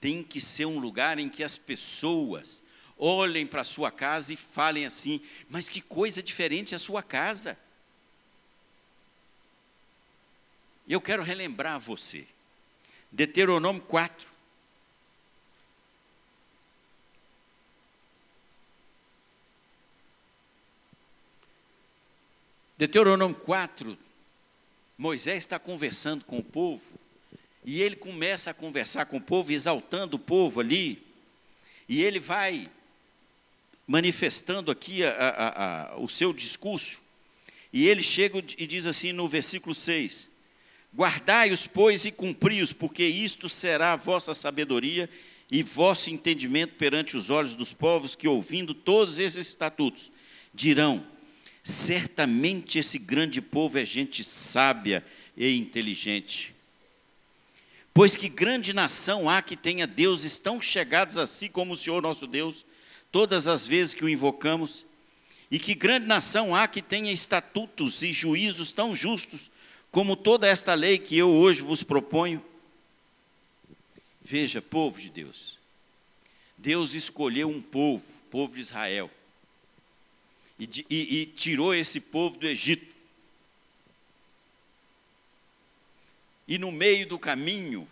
tem 0.00 0.22
que 0.22 0.40
ser 0.40 0.66
um 0.66 0.78
lugar 0.78 1.18
em 1.18 1.28
que 1.28 1.42
as 1.42 1.58
pessoas 1.58 2.62
olhem 2.98 3.46
para 3.46 3.62
a 3.62 3.64
sua 3.64 3.90
casa 3.90 4.32
e 4.32 4.36
falem 4.36 4.86
assim: 4.86 5.20
mas 5.48 5.68
que 5.68 5.80
coisa 5.80 6.22
diferente 6.22 6.74
a 6.74 6.78
sua 6.78 7.02
casa. 7.02 7.58
Eu 10.86 11.00
quero 11.00 11.22
relembrar 11.22 11.80
você. 11.80 12.26
Deuteronômio 13.10 13.82
4. 13.82 14.34
Deuteronômio 22.76 23.36
4, 23.36 23.96
Moisés 24.98 25.38
está 25.38 25.60
conversando 25.60 26.24
com 26.24 26.38
o 26.38 26.44
povo, 26.44 26.98
e 27.64 27.80
ele 27.80 27.94
começa 27.94 28.50
a 28.50 28.54
conversar 28.54 29.06
com 29.06 29.16
o 29.16 29.20
povo, 29.20 29.52
exaltando 29.52 30.16
o 30.16 30.18
povo 30.18 30.60
ali, 30.60 31.00
e 31.88 32.02
ele 32.02 32.18
vai 32.18 32.68
manifestando 33.86 34.70
aqui 34.70 35.04
a, 35.04 35.10
a, 35.10 35.92
a, 35.94 35.98
o 35.98 36.08
seu 36.08 36.32
discurso, 36.32 37.02
e 37.72 37.88
ele 37.88 38.02
chega 38.02 38.42
e 38.56 38.66
diz 38.66 38.86
assim 38.86 39.12
no 39.12 39.28
versículo 39.28 39.74
6: 39.74 40.30
Guardai-os, 40.94 41.66
pois, 41.66 42.04
e 42.04 42.12
cumpri-os, 42.12 42.72
porque 42.72 43.04
isto 43.04 43.48
será 43.48 43.92
a 43.92 43.96
vossa 43.96 44.32
sabedoria 44.32 45.10
e 45.50 45.62
vosso 45.62 46.08
entendimento 46.08 46.74
perante 46.76 47.16
os 47.16 47.30
olhos 47.30 47.54
dos 47.54 47.72
povos 47.72 48.14
que, 48.14 48.28
ouvindo 48.28 48.72
todos 48.74 49.18
esses 49.18 49.48
estatutos, 49.48 50.10
dirão: 50.54 51.04
certamente 51.62 52.78
esse 52.78 52.98
grande 52.98 53.42
povo 53.42 53.78
é 53.78 53.84
gente 53.84 54.22
sábia 54.22 55.04
e 55.36 55.56
inteligente. 55.56 56.54
Pois 57.92 58.16
que 58.16 58.28
grande 58.28 58.72
nação 58.72 59.28
há 59.30 59.40
que 59.40 59.56
tenha 59.56 59.86
deuses 59.86 60.38
tão 60.38 60.60
chegados 60.60 61.16
a 61.16 61.26
si 61.26 61.48
como 61.48 61.74
o 61.74 61.76
Senhor 61.76 62.02
nosso 62.02 62.26
Deus, 62.26 62.64
todas 63.14 63.46
as 63.46 63.64
vezes 63.64 63.94
que 63.94 64.04
o 64.04 64.08
invocamos? 64.08 64.84
E 65.48 65.56
que 65.56 65.72
grande 65.72 66.04
nação 66.04 66.52
há 66.52 66.66
que 66.66 66.82
tenha 66.82 67.12
estatutos 67.12 68.02
e 68.02 68.10
juízos 68.10 68.72
tão 68.72 68.92
justos 68.92 69.52
como 69.92 70.16
toda 70.16 70.48
esta 70.48 70.74
lei 70.74 70.98
que 70.98 71.16
eu 71.16 71.30
hoje 71.30 71.60
vos 71.60 71.84
proponho? 71.84 72.44
Veja, 74.20 74.60
povo 74.60 75.00
de 75.00 75.10
Deus, 75.10 75.60
Deus 76.58 76.94
escolheu 76.94 77.48
um 77.48 77.62
povo, 77.62 78.04
povo 78.32 78.52
de 78.52 78.62
Israel, 78.62 79.08
e, 80.58 80.68
e, 80.90 81.20
e 81.20 81.26
tirou 81.26 81.72
esse 81.72 82.00
povo 82.00 82.36
do 82.36 82.48
Egito. 82.48 82.96
E 86.48 86.58
no 86.58 86.72
meio 86.72 87.06
do 87.06 87.16
caminho, 87.16 87.86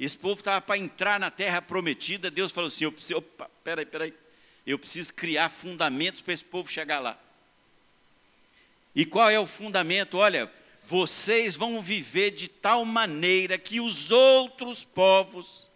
esse 0.00 0.18
povo 0.18 0.40
estava 0.40 0.60
para 0.60 0.76
entrar 0.76 1.20
na 1.20 1.30
terra 1.30 1.62
prometida, 1.62 2.32
Deus 2.32 2.50
falou 2.50 2.66
assim: 2.66 2.84
opa, 3.14 3.48
peraí, 3.62 3.86
peraí, 3.86 4.12
eu 4.66 4.78
preciso 4.78 5.14
criar 5.14 5.48
fundamentos 5.48 6.20
para 6.20 6.34
esse 6.34 6.44
povo 6.44 6.70
chegar 6.70 6.98
lá. 6.98 7.18
E 8.94 9.06
qual 9.06 9.30
é 9.30 9.38
o 9.38 9.46
fundamento? 9.46 10.18
Olha, 10.18 10.50
vocês 10.82 11.54
vão 11.54 11.82
viver 11.82 12.30
de 12.30 12.48
tal 12.48 12.84
maneira 12.84 13.58
que 13.58 13.80
os 13.80 14.10
outros 14.10 14.84
povos 14.84 15.68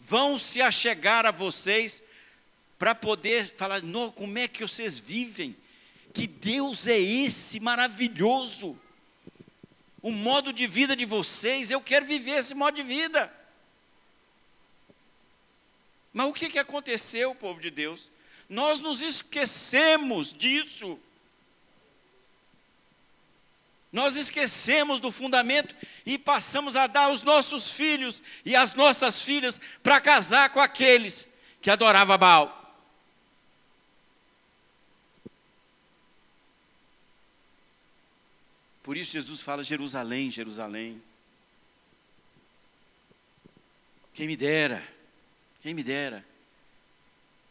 vão 0.00 0.38
se 0.38 0.60
achegar 0.60 1.24
a 1.24 1.30
vocês 1.30 2.02
para 2.78 2.94
poder 2.94 3.46
falar: 3.46 3.82
não, 3.82 4.10
como 4.10 4.38
é 4.38 4.48
que 4.48 4.62
vocês 4.62 4.98
vivem? 4.98 5.56
Que 6.12 6.26
Deus 6.26 6.86
é 6.86 6.98
esse 6.98 7.60
maravilhoso? 7.60 8.78
O 10.00 10.10
modo 10.10 10.52
de 10.52 10.66
vida 10.66 10.94
de 10.94 11.04
vocês, 11.04 11.70
eu 11.70 11.80
quero 11.80 12.06
viver 12.06 12.38
esse 12.38 12.54
modo 12.54 12.74
de 12.76 12.82
vida. 12.82 13.32
Mas 16.12 16.28
o 16.28 16.32
que, 16.32 16.48
que 16.48 16.58
aconteceu, 16.58 17.34
povo 17.34 17.60
de 17.60 17.70
Deus? 17.70 18.10
Nós 18.48 18.78
nos 18.78 19.02
esquecemos 19.02 20.32
disso. 20.32 20.98
Nós 23.92 24.16
esquecemos 24.16 25.00
do 25.00 25.10
fundamento 25.10 25.74
e 26.04 26.18
passamos 26.18 26.76
a 26.76 26.86
dar 26.86 27.10
os 27.10 27.22
nossos 27.22 27.70
filhos 27.70 28.22
e 28.44 28.54
as 28.54 28.74
nossas 28.74 29.22
filhas 29.22 29.60
para 29.82 30.00
casar 30.00 30.50
com 30.50 30.60
aqueles 30.60 31.28
que 31.60 31.70
adoravam 31.70 32.16
Baal. 32.16 32.58
Por 38.82 38.96
isso 38.96 39.12
Jesus 39.12 39.42
fala 39.42 39.62
Jerusalém, 39.62 40.30
Jerusalém. 40.30 41.02
Quem 44.14 44.26
me 44.26 44.36
dera, 44.36 44.82
quem 45.60 45.74
me 45.74 45.82
dera. 45.82 46.24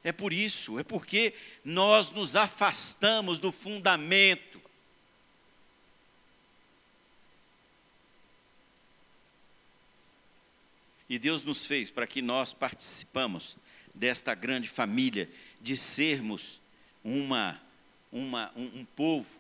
É 0.08 0.14
por 0.14 0.32
isso, 0.32 0.80
é 0.80 0.84
porque 0.84 1.34
nós 1.66 2.12
nos 2.12 2.38
afastamos 2.38 3.40
do 3.40 3.52
fundamento 3.52 4.58
E 11.10 11.18
Deus 11.18 11.44
nos 11.44 11.66
fez 11.66 11.90
para 11.90 12.06
que 12.06 12.22
nós 12.22 12.54
participamos 12.54 13.58
desta 13.94 14.36
grande 14.36 14.68
família, 14.68 15.30
de 15.62 15.78
sermos 15.78 16.60
uma, 17.04 17.62
uma, 18.12 18.52
um, 18.56 18.80
um 18.80 18.86
povo 18.86 19.40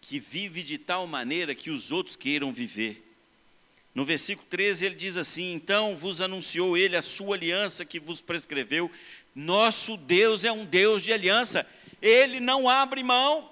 que 0.00 0.18
vive 0.18 0.62
de 0.62 0.76
tal 0.76 1.06
maneira 1.06 1.54
que 1.54 1.70
os 1.70 1.92
outros 1.92 2.16
queiram 2.16 2.52
viver. 2.52 3.04
No 3.94 4.04
versículo 4.04 4.46
13 4.48 4.86
ele 4.86 4.94
diz 4.94 5.16
assim: 5.16 5.52
Então 5.52 5.96
vos 5.96 6.20
anunciou 6.20 6.76
ele 6.76 6.96
a 6.96 7.02
sua 7.02 7.36
aliança 7.36 7.84
que 7.84 7.98
vos 7.98 8.20
prescreveu. 8.20 8.90
Nosso 9.34 9.96
Deus 9.96 10.44
é 10.44 10.52
um 10.52 10.64
Deus 10.64 11.02
de 11.02 11.12
aliança, 11.12 11.66
ele 12.00 12.40
não 12.40 12.68
abre 12.68 13.02
mão. 13.02 13.48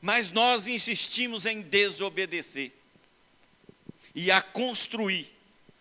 Mas 0.00 0.30
nós 0.30 0.66
insistimos 0.66 1.46
em 1.46 1.62
desobedecer 1.62 2.72
e 4.14 4.30
a 4.30 4.42
construir 4.42 5.26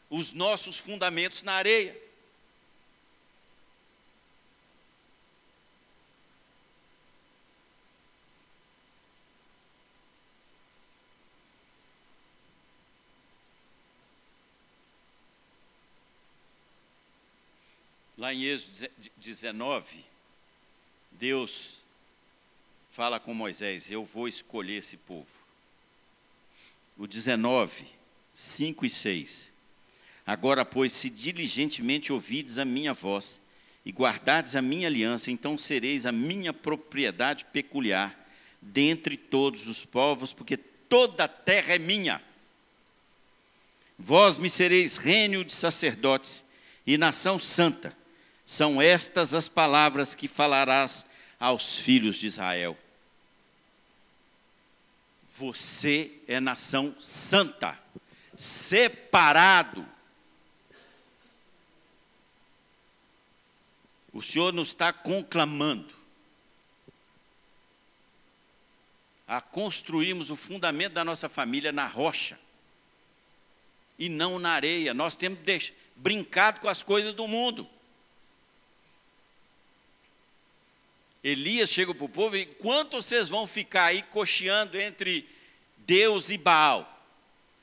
os 0.09 0.31
nossos 0.31 0.77
fundamentos 0.77 1.43
na 1.43 1.53
areia. 1.53 2.02
Lá 18.23 18.33
em 18.33 18.43
Êxodo 18.43 18.89
19, 19.17 19.97
Deus 21.11 21.79
fala 22.87 23.19
com 23.19 23.33
Moisés: 23.33 23.91
Eu 23.91 24.05
vou 24.05 24.29
escolher 24.29 24.77
esse 24.77 24.95
povo. 24.95 25.27
O 26.97 27.05
19 27.05 27.85
5 28.33 28.85
e 28.85 28.89
6. 28.89 29.51
Agora, 30.25 30.63
pois, 30.63 30.93
se 30.93 31.09
diligentemente 31.09 32.13
ouvides 32.13 32.57
a 32.57 32.63
minha 32.63 32.93
voz 32.93 33.41
e 33.85 33.91
guardardes 33.91 34.55
a 34.55 34.61
minha 34.61 34.87
aliança, 34.87 35.29
então 35.29 35.57
sereis 35.57 36.05
a 36.05 36.11
minha 36.13 36.53
propriedade 36.53 37.43
peculiar 37.51 38.17
dentre 38.61 39.17
todos 39.17 39.67
os 39.67 39.83
povos, 39.83 40.31
porque 40.31 40.55
toda 40.55 41.25
a 41.25 41.27
terra 41.27 41.75
é 41.75 41.77
minha. 41.77 42.23
Vós 43.99 44.37
me 44.37 44.49
sereis 44.49 44.95
reino 44.95 45.43
de 45.43 45.51
sacerdotes 45.51 46.45
e 46.87 46.97
nação 46.97 47.37
santa. 47.37 48.01
São 48.45 48.81
estas 48.81 49.33
as 49.33 49.47
palavras 49.47 50.13
que 50.13 50.27
falarás 50.27 51.05
aos 51.39 51.77
filhos 51.77 52.17
de 52.17 52.27
Israel. 52.27 52.77
Você 55.27 56.11
é 56.27 56.39
nação 56.39 56.95
santa 56.99 57.81
separado. 58.37 59.85
O 64.11 64.21
Senhor 64.21 64.53
nos 64.53 64.69
está 64.69 64.93
conclamando 64.93 65.93
a 69.27 69.41
construirmos 69.41 70.29
o 70.29 70.35
fundamento 70.35 70.93
da 70.93 71.03
nossa 71.03 71.27
família 71.27 71.71
na 71.71 71.87
rocha 71.87 72.39
e 73.97 74.09
não 74.09 74.37
na 74.37 74.51
areia. 74.51 74.93
Nós 74.93 75.15
temos 75.15 75.39
brincado 75.95 76.59
com 76.59 76.67
as 76.67 76.83
coisas 76.83 77.13
do 77.13 77.27
mundo. 77.27 77.67
Elias 81.23 81.69
chega 81.69 81.93
para 81.95 82.05
o 82.05 82.09
povo 82.09 82.35
e 82.35 82.45
quanto 82.45 82.97
vocês 82.97 83.29
vão 83.29 83.47
ficar 83.47 83.85
aí 83.85 84.01
cocheando 84.03 84.79
entre 84.79 85.27
Deus 85.77 86.29
e 86.29 86.37
Baal? 86.37 86.89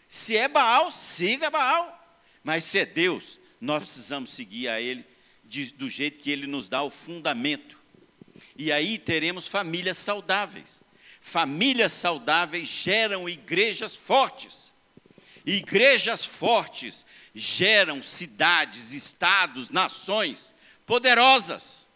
Se 0.08 0.36
é 0.36 0.48
Baal, 0.48 0.90
siga 0.90 1.50
Baal. 1.50 1.96
Mas 2.42 2.64
se 2.64 2.78
é 2.78 2.86
Deus, 2.86 3.38
nós 3.60 3.82
precisamos 3.82 4.30
seguir 4.30 4.68
a 4.68 4.80
Ele 4.80 5.04
de, 5.44 5.72
do 5.72 5.90
jeito 5.90 6.18
que 6.18 6.30
Ele 6.30 6.46
nos 6.46 6.68
dá 6.68 6.82
o 6.82 6.90
fundamento. 6.90 7.78
E 8.56 8.72
aí 8.72 8.98
teremos 8.98 9.46
famílias 9.46 9.98
saudáveis. 9.98 10.80
Famílias 11.20 11.92
saudáveis 11.92 12.66
geram 12.66 13.28
igrejas 13.28 13.94
fortes. 13.94 14.72
Igrejas 15.44 16.24
fortes 16.24 17.04
geram 17.34 18.02
cidades, 18.02 18.92
estados, 18.92 19.68
nações 19.68 20.54
poderosas. 20.86 21.86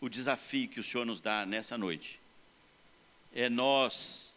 O 0.00 0.08
desafio 0.08 0.68
que 0.68 0.80
o 0.80 0.84
Senhor 0.84 1.04
nos 1.04 1.20
dá 1.20 1.44
nessa 1.44 1.76
noite 1.76 2.20
é 3.32 3.48
nós 3.48 4.32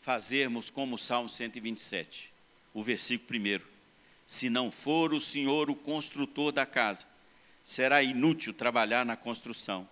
fazermos 0.00 0.70
como 0.70 0.96
o 0.96 0.98
Salmo 0.98 1.28
127, 1.28 2.32
o 2.74 2.82
versículo 2.82 3.28
primeiro. 3.28 3.66
Se 4.26 4.48
não 4.48 4.70
for 4.70 5.12
o 5.12 5.20
Senhor 5.20 5.70
o 5.70 5.74
construtor 5.74 6.52
da 6.52 6.66
casa, 6.66 7.06
será 7.64 8.02
inútil 8.02 8.52
trabalhar 8.52 9.04
na 9.04 9.16
construção. 9.16 9.88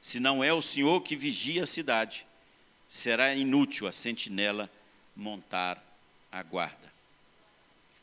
Se 0.00 0.20
não 0.20 0.42
é 0.42 0.52
o 0.52 0.62
Senhor 0.62 1.00
que 1.00 1.16
vigia 1.16 1.62
a 1.62 1.66
cidade, 1.66 2.26
será 2.88 3.34
inútil 3.34 3.86
a 3.86 3.92
sentinela 3.92 4.70
montar 5.14 5.82
a 6.30 6.42
guarda. 6.42 6.92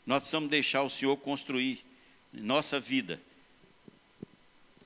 Nós 0.06 0.20
precisamos 0.24 0.50
deixar 0.50 0.84
o 0.84 0.90
Senhor 0.90 1.16
construir 1.18 1.84
nossa 2.32 2.80
vida 2.80 3.22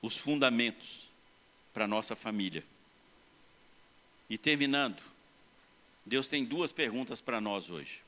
os 0.02 0.16
fundamentos 0.16 1.08
para 1.72 1.84
a 1.84 1.88
nossa 1.88 2.14
família. 2.16 2.64
E 4.28 4.36
terminando, 4.36 5.02
Deus 6.04 6.28
tem 6.28 6.44
duas 6.44 6.72
perguntas 6.72 7.20
para 7.20 7.40
nós 7.40 7.70
hoje. 7.70 8.02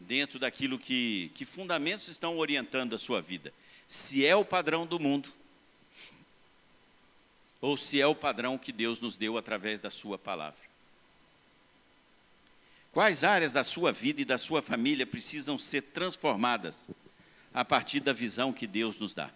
Dentro 0.00 0.38
daquilo 0.38 0.78
que, 0.78 1.30
que 1.34 1.44
fundamentos 1.44 2.08
estão 2.08 2.38
orientando 2.38 2.94
a 2.94 2.98
sua 2.98 3.22
vida. 3.22 3.52
Se 3.86 4.26
é 4.26 4.34
o 4.34 4.44
padrão 4.44 4.86
do 4.86 4.98
mundo, 4.98 5.32
ou 7.60 7.76
se 7.76 8.00
é 8.00 8.06
o 8.06 8.14
padrão 8.14 8.58
que 8.58 8.72
Deus 8.72 9.00
nos 9.00 9.16
deu 9.16 9.38
através 9.38 9.78
da 9.78 9.90
Sua 9.90 10.18
palavra. 10.18 10.72
Quais 12.92 13.24
áreas 13.24 13.54
da 13.54 13.64
sua 13.64 13.90
vida 13.90 14.20
e 14.20 14.24
da 14.24 14.36
sua 14.36 14.60
família 14.60 15.06
precisam 15.06 15.58
ser 15.58 15.80
transformadas 15.80 16.88
a 17.54 17.64
partir 17.64 18.00
da 18.00 18.12
visão 18.12 18.52
que 18.52 18.66
Deus 18.66 18.98
nos 18.98 19.14
dá? 19.14 19.30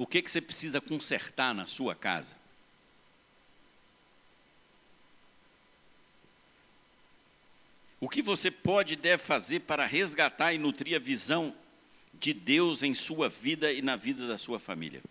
O 0.00 0.06
que, 0.06 0.22
que 0.22 0.30
você 0.30 0.40
precisa 0.40 0.80
consertar 0.80 1.54
na 1.54 1.66
sua 1.66 1.94
casa? 1.94 2.34
O 8.00 8.08
que 8.08 8.22
você 8.22 8.50
pode 8.50 8.94
e 8.94 8.96
deve 8.96 9.22
fazer 9.22 9.60
para 9.60 9.84
resgatar 9.84 10.54
e 10.54 10.58
nutrir 10.58 10.96
a 10.96 10.98
visão 10.98 11.54
de 12.14 12.32
Deus 12.32 12.82
em 12.82 12.94
sua 12.94 13.28
vida 13.28 13.70
e 13.70 13.82
na 13.82 13.94
vida 13.94 14.26
da 14.26 14.38
sua 14.38 14.58
família? 14.58 15.02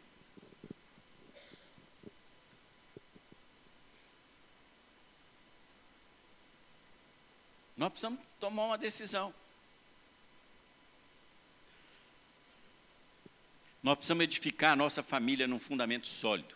Nós 7.77 7.89
precisamos 7.91 8.19
tomar 8.39 8.65
uma 8.65 8.77
decisão. 8.79 9.31
Nós 13.81 13.95
precisamos 13.95 14.23
edificar 14.23 14.73
a 14.73 14.75
nossa 14.75 15.01
família 15.01 15.47
num 15.47 15.59
fundamento 15.59 16.07
sólido, 16.07 16.55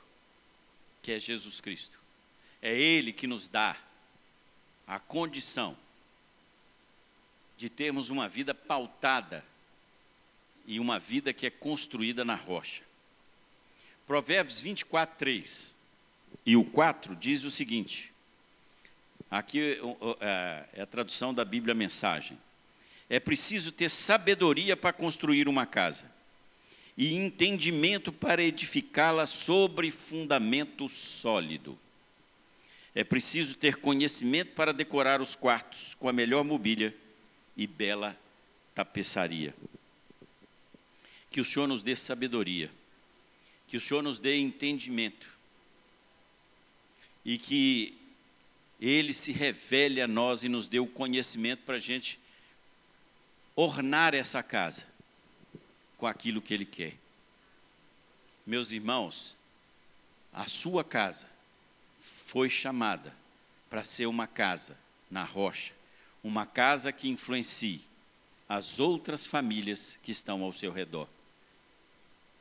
que 1.02 1.12
é 1.12 1.20
Jesus 1.20 1.62
Cristo. 1.62 2.00
É 2.62 2.78
Ele 2.78 3.14
que 3.14 3.28
nos 3.28 3.48
dá 3.48 3.78
a 4.86 5.00
condição 5.00 5.78
de 7.58 7.70
termos 7.70 8.10
uma 8.10 8.28
vida 8.28 8.54
pautada 8.54 9.46
e 10.66 10.80
uma 10.80 11.00
vida 11.00 11.34
que 11.34 11.46
é 11.46 11.50
construída 11.50 12.26
na 12.26 12.36
rocha. 12.36 12.84
Provérbios 14.06 14.60
24, 14.60 15.18
3 15.18 15.74
e 16.46 16.58
o 16.58 16.66
4 16.66 17.16
diz 17.16 17.46
o 17.46 17.52
seguinte: 17.52 18.12
aqui 19.32 19.80
é, 20.20 20.68
é 20.74 20.82
a 20.82 20.86
tradução 20.86 21.34
da 21.34 21.46
Bíblia 21.46 21.74
Mensagem. 21.74 22.38
É 23.10 23.20
preciso 23.20 23.72
ter 23.72 23.90
sabedoria 23.90 24.76
para 24.76 24.92
construir 24.92 25.48
uma 25.48 25.66
casa 25.66 26.13
e 26.98 27.16
entendimento 27.16 28.12
para 28.12 28.44
edificá-la 28.44 29.26
sobre 29.26 29.90
fundamento 29.90 30.88
sólido. 30.88 31.78
É 32.94 33.04
preciso 33.04 33.56
ter 33.56 33.78
conhecimento 33.78 34.54
para 34.54 34.72
decorar 34.72 35.22
os 35.22 35.36
quartos 35.36 35.96
com 35.96 36.08
a 36.08 36.14
melhor 36.14 36.44
mobília 36.44 36.96
e 37.58 37.66
bela 37.66 38.18
tapeçaria. 38.76 39.56
Que 41.32 41.42
o 41.42 41.46
Senhor 41.46 41.68
nos 41.68 41.82
dê 41.82 41.96
sabedoria, 41.96 42.72
que 43.68 43.76
o 43.76 43.82
Senhor 43.82 44.04
nos 44.04 44.20
dê 44.20 44.38
entendimento 44.38 45.28
e 47.26 47.40
que 47.40 47.98
Ele 48.80 49.14
se 49.14 49.32
revele 49.32 50.00
a 50.00 50.08
nós 50.08 50.44
e 50.44 50.50
nos 50.50 50.68
dê 50.68 50.80
o 50.80 50.86
conhecimento 50.86 51.64
para 51.64 51.78
a 51.78 51.80
gente 51.80 52.20
ornar 53.56 54.14
essa 54.14 54.44
casa 54.44 54.93
com 56.04 56.08
aquilo 56.08 56.42
que 56.42 56.54
Ele 56.54 56.66
quer. 56.66 56.98
Meus 58.46 58.72
irmãos, 58.72 59.38
a 60.34 60.46
sua 60.50 60.84
casa 60.84 61.30
foi 62.02 62.50
chamada 62.50 63.16
para 63.70 63.86
ser 63.86 64.08
uma 64.08 64.28
casa 64.28 64.78
na 65.10 65.24
rocha, 65.24 65.72
uma 66.22 66.46
casa 66.46 66.92
que 66.92 67.08
influencie 67.08 67.80
as 68.50 68.82
outras 68.82 69.26
famílias 69.26 69.98
que 70.04 70.12
estão 70.12 70.44
ao 70.44 70.52
seu 70.52 70.74
redor. 70.74 71.08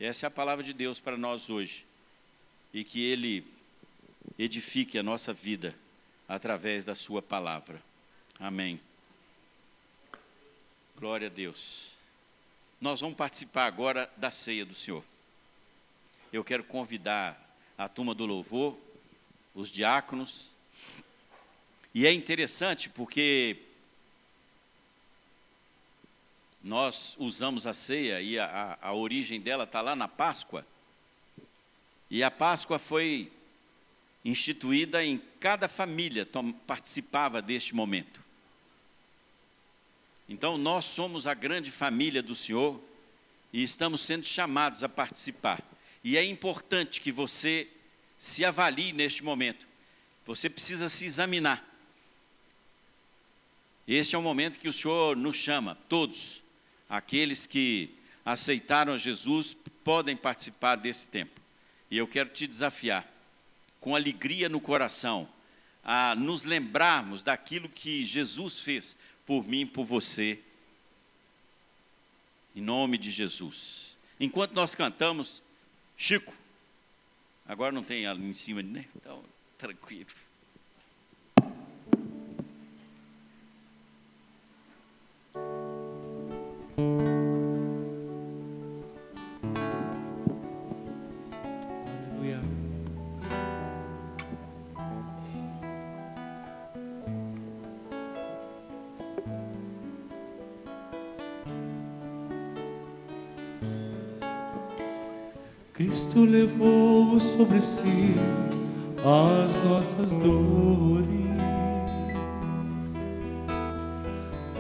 Essa 0.01 0.27
é 0.27 0.29
a 0.29 0.31
palavra 0.33 0.65
de 0.65 0.73
Deus 0.73 0.99
para 0.99 1.17
nós 1.17 1.49
hoje. 1.49 1.87
E 2.75 2.83
que 2.83 3.01
Ele 3.01 3.47
edifique 4.37 4.99
a 4.99 5.05
nossa 5.05 5.33
vida 5.33 5.73
através 6.29 6.85
da 6.85 6.97
Sua 6.97 7.23
palavra. 7.23 7.81
Amém. 8.41 8.81
Glória 10.97 11.29
a 11.29 11.31
Deus 11.31 11.92
nós 12.83 13.01
vamos 13.01 13.17
participar 13.17 13.67
agora 13.67 14.11
da 14.17 14.33
ceia 14.33 14.65
do 14.65 14.75
Senhor. 14.75 15.05
Eu 16.33 16.43
quero 16.43 16.65
convidar 16.65 17.41
a 17.79 17.89
turma 17.89 18.13
do 18.13 18.27
louvor, 18.27 18.77
os 19.55 19.71
diáconos. 19.71 20.53
E 21.95 22.05
é 22.05 22.13
interessante 22.13 22.89
porque 22.91 23.57
nós 26.61 27.15
usamos 27.19 27.69
a 27.69 27.73
ceia 27.73 28.21
e 28.21 28.37
a, 28.37 28.79
a, 28.83 28.89
a 28.89 28.93
origem 28.95 29.41
dela 29.41 29.63
está 29.63 29.81
lá 29.81 29.95
na 29.95 30.09
Páscoa. 30.09 30.67
E 32.11 32.25
a 32.25 32.33
Páscoa 32.33 32.81
foi 32.81 33.31
instituída 34.25 35.05
em 35.05 35.23
cada 35.39 35.69
família, 35.69 36.29
participava 36.67 37.41
deste 37.41 37.77
momento. 37.77 38.21
Então, 40.33 40.57
nós 40.57 40.87
somos 40.87 41.27
a 41.27 41.35
grande 41.35 41.71
família 41.71 42.23
do 42.23 42.35
Senhor 42.35 42.83
e 43.53 43.63
estamos 43.63 44.01
sendo 44.01 44.25
chamados 44.25 44.83
a 44.83 44.89
participar. 44.89 45.63
E 46.03 46.17
é 46.17 46.25
importante 46.25 47.03
que 47.03 47.13
você 47.13 47.69
se 48.17 48.43
avalie 48.43 48.95
neste 48.95 49.23
momento. 49.23 49.69
Você 50.25 50.49
precisa 50.49 50.89
se 50.89 51.05
examinar. 51.05 51.63
Este 53.87 54.15
é 54.15 54.19
o 54.19 54.23
momento 54.23 54.59
que 54.59 54.71
o 54.71 54.73
Senhor 54.73 55.15
nos 55.19 55.37
chama, 55.37 55.77
todos, 55.87 56.43
aqueles 56.89 57.47
que 57.47 57.95
aceitaram 58.25 58.97
Jesus 58.97 59.55
podem 59.85 60.17
participar 60.17 60.77
desse 60.77 61.09
tempo. 61.09 61.43
E 61.91 61.99
eu 61.99 62.09
quero 62.09 62.31
te 62.31 62.47
desafiar, 62.47 63.07
com 63.83 63.95
alegria 63.95 64.49
no 64.49 64.63
coração, 64.63 65.29
a 65.85 66.15
nos 66.15 66.45
lembrarmos 66.45 67.23
daquilo 67.23 67.69
que 67.69 68.07
Jesus 68.07 68.61
fez 68.61 68.97
por 69.27 69.47
mim, 69.47 69.67
por 69.67 69.85
você. 69.85 70.39
Em 72.55 72.61
nome 72.61 72.99
de 72.99 73.11
Jesus. 73.11 73.97
Enquanto 74.21 74.53
nós 74.53 74.75
cantamos, 74.75 75.43
Chico, 75.97 76.33
agora 77.47 77.73
não 77.73 77.83
tem 77.83 78.07
ali 78.07 78.25
em 78.25 78.35
cima, 78.35 78.63
né? 78.63 78.87
Então, 78.95 79.25
tranquilo. 79.57 80.11
Cristo 106.13 106.25
levou 106.25 107.19
sobre 107.19 107.61
si 107.63 108.15
as 108.99 109.57
nossas 109.65 110.13
dores. 110.13 111.09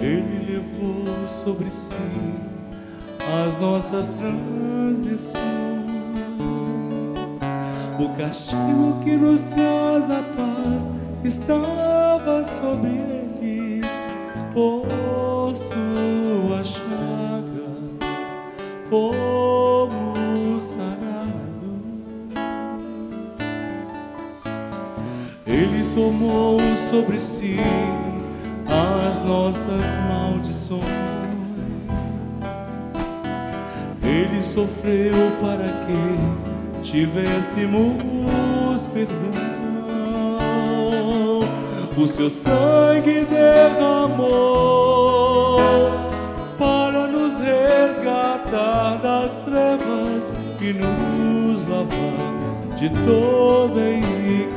Ele 0.01 0.47
levou 0.51 1.05
sobre 1.29 1.71
si 1.71 1.95
as 3.45 3.61
nossas 3.61 4.09
transgressões. 4.11 5.43
O 7.99 8.09
castigo 8.17 8.99
que 9.05 9.15
nos 9.15 9.43
traz 9.43 10.09
a 10.11 10.23
paz 10.35 10.91
estava 11.23 12.43
sobre 12.43 12.89
ele. 12.89 13.83
Por 14.55 14.87
suas 15.55 16.69
chagas, 16.69 18.39
fomos 18.89 19.22
sobre 27.03 27.19
si 27.19 27.57
as 28.69 29.25
nossas 29.25 29.85
maldições 30.09 30.83
Ele 34.05 34.41
sofreu 34.41 35.33
para 35.41 35.65
que 35.85 36.17
tivéssemos 36.83 37.97
perdão. 38.93 39.33
O 41.97 42.07
seu 42.07 42.31
sangue 42.31 43.27
derramou 43.27 44.31
para 46.59 47.09
nos 47.09 47.37
resgatar 47.39 49.01
das 49.03 49.35
trevas 49.45 50.33
e 50.61 50.73
nos 50.73 51.69
lavar 51.69 52.77
de 52.77 52.91
toda 52.91 53.81
iniquidade. 53.81 54.52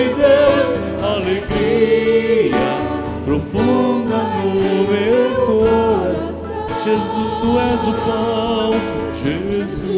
De 0.00 0.08
Deus, 0.14 0.68
alegria 1.04 2.70
profunda 3.22 4.18
no 4.40 4.54
meu 4.88 5.28
coração. 5.46 6.56
Jesus, 6.82 7.30
tu 7.42 7.50
és 7.60 7.82
o 7.86 7.92
pão, 8.06 8.72
Jesus, 9.22 9.90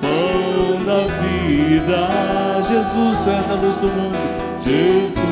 pão 0.00 0.82
da 0.84 1.00
vida. 1.22 2.00
Jesus, 2.66 3.14
tu 3.22 3.30
és 3.30 3.48
a 3.48 3.54
luz 3.54 3.76
do 3.76 3.86
mundo. 3.86 4.18
Jesus, 4.64 5.23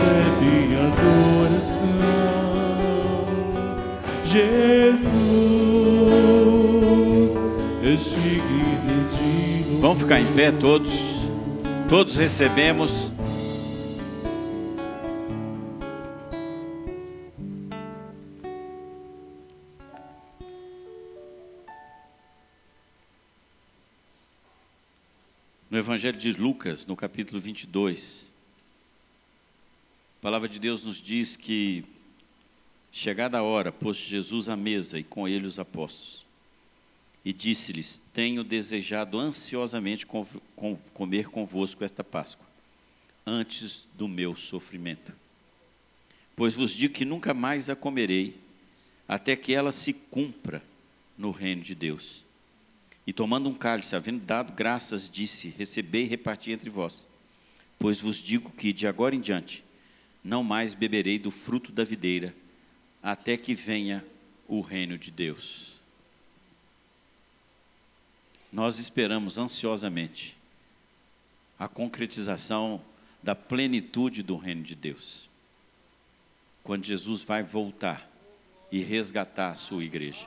recebe 0.00 0.76
adoração. 0.76 1.90
Jesus, 4.24 5.00
és 7.82 8.04
digno 8.04 8.78
de 9.16 9.80
Vamos 9.80 10.00
ficar 10.00 10.20
em 10.20 10.26
pé 10.34 10.52
todos. 10.52 10.90
Todos 11.88 12.16
recebemos. 12.16 13.10
No 25.70 25.78
Evangelho 25.78 26.18
de 26.18 26.32
Lucas, 26.32 26.86
no 26.86 26.94
capítulo 26.94 27.40
22, 27.40 28.29
a 30.20 30.22
palavra 30.22 30.46
de 30.46 30.58
Deus 30.58 30.84
nos 30.84 31.00
diz 31.00 31.34
que, 31.34 31.82
chegada 32.92 33.38
a 33.38 33.42
hora, 33.42 33.72
pôs 33.72 33.96
Jesus 33.96 34.50
à 34.50 34.54
mesa 34.54 34.98
e 34.98 35.02
com 35.02 35.26
ele 35.26 35.46
os 35.46 35.58
apóstolos 35.58 36.26
e 37.24 37.32
disse-lhes: 37.32 38.02
Tenho 38.12 38.44
desejado 38.44 39.18
ansiosamente 39.18 40.06
comer 40.92 41.28
convosco 41.28 41.82
esta 41.84 42.04
Páscoa, 42.04 42.46
antes 43.26 43.86
do 43.94 44.06
meu 44.06 44.36
sofrimento. 44.36 45.10
Pois 46.36 46.52
vos 46.52 46.72
digo 46.74 46.92
que 46.92 47.06
nunca 47.06 47.32
mais 47.32 47.70
a 47.70 47.74
comerei, 47.74 48.36
até 49.08 49.34
que 49.34 49.54
ela 49.54 49.72
se 49.72 49.94
cumpra 49.94 50.62
no 51.16 51.30
reino 51.30 51.62
de 51.62 51.74
Deus. 51.74 52.24
E 53.06 53.12
tomando 53.14 53.48
um 53.48 53.54
cálice, 53.54 53.96
havendo 53.96 54.22
dado 54.22 54.52
graças, 54.52 55.08
disse: 55.08 55.48
Recebei 55.56 56.02
e 56.02 56.08
reparti 56.08 56.52
entre 56.52 56.68
vós. 56.68 57.08
Pois 57.78 58.00
vos 58.00 58.18
digo 58.18 58.50
que 58.50 58.70
de 58.70 58.86
agora 58.86 59.16
em 59.16 59.20
diante 59.20 59.64
não 60.22 60.42
mais 60.42 60.74
beberei 60.74 61.18
do 61.18 61.30
fruto 61.30 61.72
da 61.72 61.84
videira, 61.84 62.34
até 63.02 63.36
que 63.36 63.54
venha 63.54 64.04
o 64.46 64.60
reino 64.60 64.98
de 64.98 65.10
Deus. 65.10 65.78
Nós 68.52 68.78
esperamos 68.78 69.38
ansiosamente 69.38 70.36
a 71.58 71.68
concretização 71.68 72.82
da 73.22 73.34
plenitude 73.34 74.22
do 74.22 74.36
reino 74.36 74.62
de 74.62 74.74
Deus. 74.74 75.28
Quando 76.62 76.84
Jesus 76.84 77.22
vai 77.22 77.42
voltar 77.42 78.10
e 78.70 78.82
resgatar 78.82 79.50
a 79.50 79.54
sua 79.54 79.84
igreja. 79.84 80.26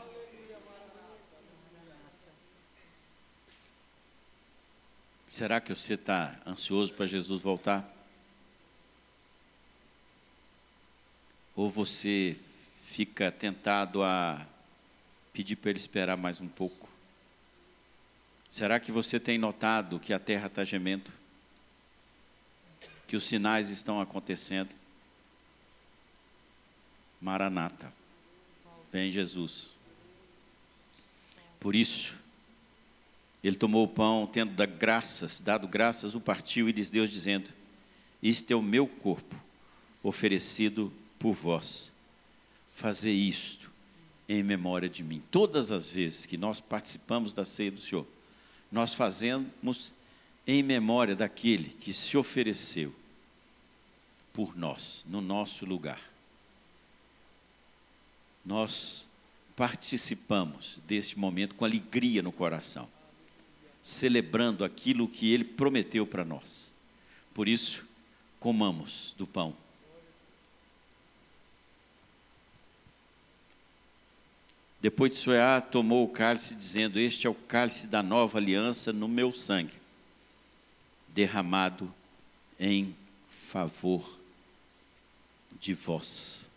Será 5.28 5.60
que 5.60 5.74
você 5.74 5.96
está 5.96 6.40
ansioso 6.46 6.94
para 6.94 7.08
Jesus 7.08 7.42
voltar? 7.42 7.93
Ou 11.56 11.70
você 11.70 12.36
fica 12.86 13.32
tentado 13.32 14.04
a 14.04 14.46
pedir 15.32 15.56
para 15.56 15.72
ele 15.72 15.80
esperar 15.80 16.18
mais 16.18 16.42
um 16.42 16.48
pouco? 16.48 16.90
Será 18.50 18.80
que 18.80 18.92
você 18.92 19.20
tem 19.20 19.38
notado 19.38 20.00
que 20.00 20.14
a 20.14 20.20
terra 20.20 20.48
está 20.48 20.64
gemendo? 20.64 21.12
Que 23.08 23.16
os 23.16 23.24
sinais 23.24 23.70
estão 23.70 24.00
acontecendo? 24.00 24.70
Maranata, 27.20 27.92
vem 28.92 29.12
Jesus. 29.12 29.74
Por 31.60 31.76
isso, 31.76 32.16
ele 33.44 33.56
tomou 33.56 33.86
o 33.86 33.88
pão, 33.88 34.28
tendo 34.28 34.54
dado 34.54 34.78
graças, 34.78 35.40
dado 35.40 35.68
graças, 35.68 36.16
o 36.16 36.22
partiu 36.22 36.68
e 36.68 36.72
lhes 36.72 36.90
deu, 36.90 37.08
dizendo: 37.08 37.50
Isto 38.22 38.52
é 38.52 38.56
o 38.56 38.62
meu 38.62 38.86
corpo, 38.86 39.36
oferecido 40.04 40.94
por 41.24 41.32
vós. 41.32 41.94
Fazer 42.76 43.14
isto 43.14 43.72
em 44.28 44.44
memória 44.44 44.90
de 44.90 45.02
mim. 45.02 45.24
Todas 45.32 45.72
as 45.72 45.88
vezes 45.88 46.26
que 46.26 46.36
nós 46.36 46.60
participamos 46.60 47.32
da 47.32 47.46
ceia 47.46 47.72
do 47.72 47.80
Senhor, 47.80 48.06
nós 48.70 48.94
fazemos 48.94 49.94
em 50.46 50.62
memória 50.62 51.16
daquele 51.16 51.70
que 51.70 51.94
se 51.94 52.18
ofereceu 52.18 52.94
por 54.34 54.58
nós, 54.58 55.06
no 55.08 55.22
nosso 55.22 55.66
lugar. 55.66 56.02
Nós 58.46 59.08
participamos 59.56 60.82
desse 60.86 61.18
momento 61.18 61.56
com 61.56 61.64
alegria 61.64 62.22
no 62.22 62.34
coração. 62.34 62.90
celebrando 63.82 64.64
aquilo 64.64 65.10
que 65.10 65.34
ele 65.34 65.44
prometeu 65.44 66.08
para 66.08 66.24
nós. 66.24 66.74
Por 67.34 67.50
isso, 67.50 67.86
comamos 68.40 69.14
do 69.18 69.28
pão. 69.28 69.63
Depois 74.84 75.12
de 75.12 75.18
soar, 75.18 75.62
tomou 75.62 76.04
o 76.04 76.10
cálice, 76.10 76.56
dizendo: 76.56 77.00
Este 77.00 77.26
é 77.26 77.30
o 77.30 77.34
cálice 77.34 77.88
da 77.88 78.04
nova 78.04 78.38
aliança 78.38 78.92
no 78.92 79.08
meu 79.08 79.32
sangue, 79.32 79.72
derramado 81.08 81.90
em 82.60 82.94
favor 83.30 84.20
de 85.58 85.74
vós. 85.74 86.50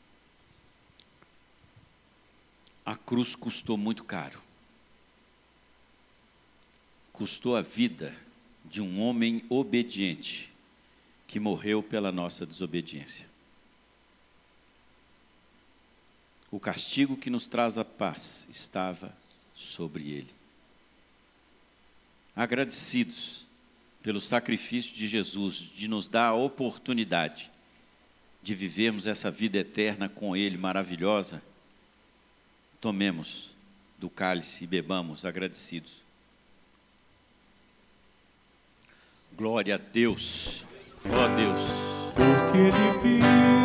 A 2.85 2.97
cruz 2.97 3.37
custou 3.37 3.77
muito 3.77 4.03
caro. 4.03 4.43
Custou 7.13 7.55
a 7.55 7.63
vida 7.63 8.13
de 8.65 8.83
um 8.83 9.01
homem 9.01 9.45
obediente 9.49 10.53
que 11.29 11.39
morreu 11.39 11.81
pela 11.81 12.11
nossa 12.11 12.45
desobediência. 12.45 13.36
O 16.57 16.59
castigo 16.59 17.19
que 17.19 17.29
nos 17.29 17.49
traz 17.49 17.77
a 17.77 17.85
paz 17.85 18.49
estava 18.51 19.15
sobre 19.55 20.11
ele. 20.11 20.31
Agradecidos 22.35 23.45
pelo 24.03 24.23
sacrifício 24.23 24.95
de 24.95 25.07
Jesus, 25.07 25.71
de 25.75 25.87
nos 25.87 26.09
dar 26.09 26.29
a 26.29 26.35
oportunidade 26.35 27.51
de 28.43 28.55
vivermos 28.55 29.07
essa 29.07 29.31
vida 29.31 29.59
eterna 29.59 30.09
com 30.09 30.35
Ele 30.35 30.57
maravilhosa, 30.57 31.43
tomemos 32.81 33.55
do 33.99 34.09
cálice 34.09 34.65
e 34.65 34.67
bebamos 34.67 35.27
agradecidos. 35.27 36.03
Glória 39.37 39.75
a 39.75 39.79
Deus, 39.79 40.65
ó 41.05 41.37
Deus. 41.37 41.61
Porque 42.15 42.59
Ele 42.59 43.03
vive, 43.03 43.56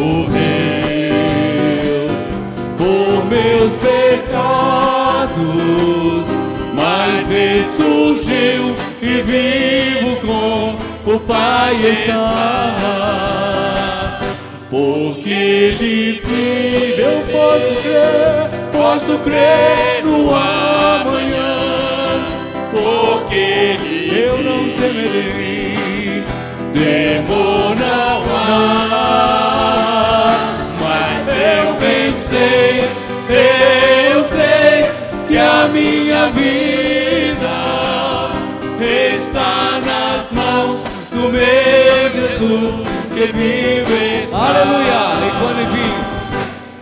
morreu 0.00 1.28
por 2.78 3.24
meus 3.26 3.74
pecados, 3.74 5.36
mas 6.74 7.28
ressurgiu 7.28 8.74
e 9.02 9.22
vivo 9.22 10.16
com 10.26 10.76
o 11.12 11.20
Pai 11.20 11.74
está. 11.86 12.76
Porque 14.70 15.30
Ele 15.30 16.22
vive, 16.24 17.00
eu 17.02 17.22
posso 17.32 17.74
crer, 17.82 18.48
posso 18.72 19.18
crer 19.18 20.04
no 20.04 20.30
amanhã. 20.34 21.50
Porque 22.70 23.36
Ele 23.36 24.00
eu 24.18 24.38
não 24.38 24.68
temerei, 24.78 26.22
demora 26.72 27.69
meu 42.40 42.48
Jesus 42.48 42.74
que 43.12 43.26
vive 43.32 44.22
está. 44.22 44.38
Aleluia! 44.38 45.00
E 45.26 45.28
quando 45.40 45.60
enfim, 45.62 45.90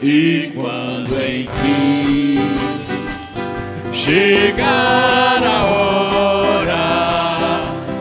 E 0.00 0.52
quando 0.54 1.12
enfim 1.14 2.38
chegar 3.92 5.42
a 5.42 5.64
hora 5.64 6.86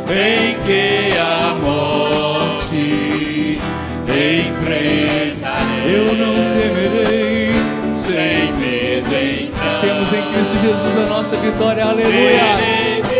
em 0.09 0.55
que 0.65 1.17
a 1.17 1.55
morte 1.55 3.59
enfrentarei, 4.07 5.87
eu 5.87 6.13
não 6.15 6.35
temerei, 6.53 7.51
sem 7.95 8.53
medo 8.53 9.15
então. 9.15 9.81
temos 9.81 10.13
em 10.13 10.21
Cristo 10.33 10.55
Jesus 10.59 10.97
a 10.97 11.05
nossa 11.09 11.35
vitória. 11.37 11.83
Aleluia! 11.85 12.57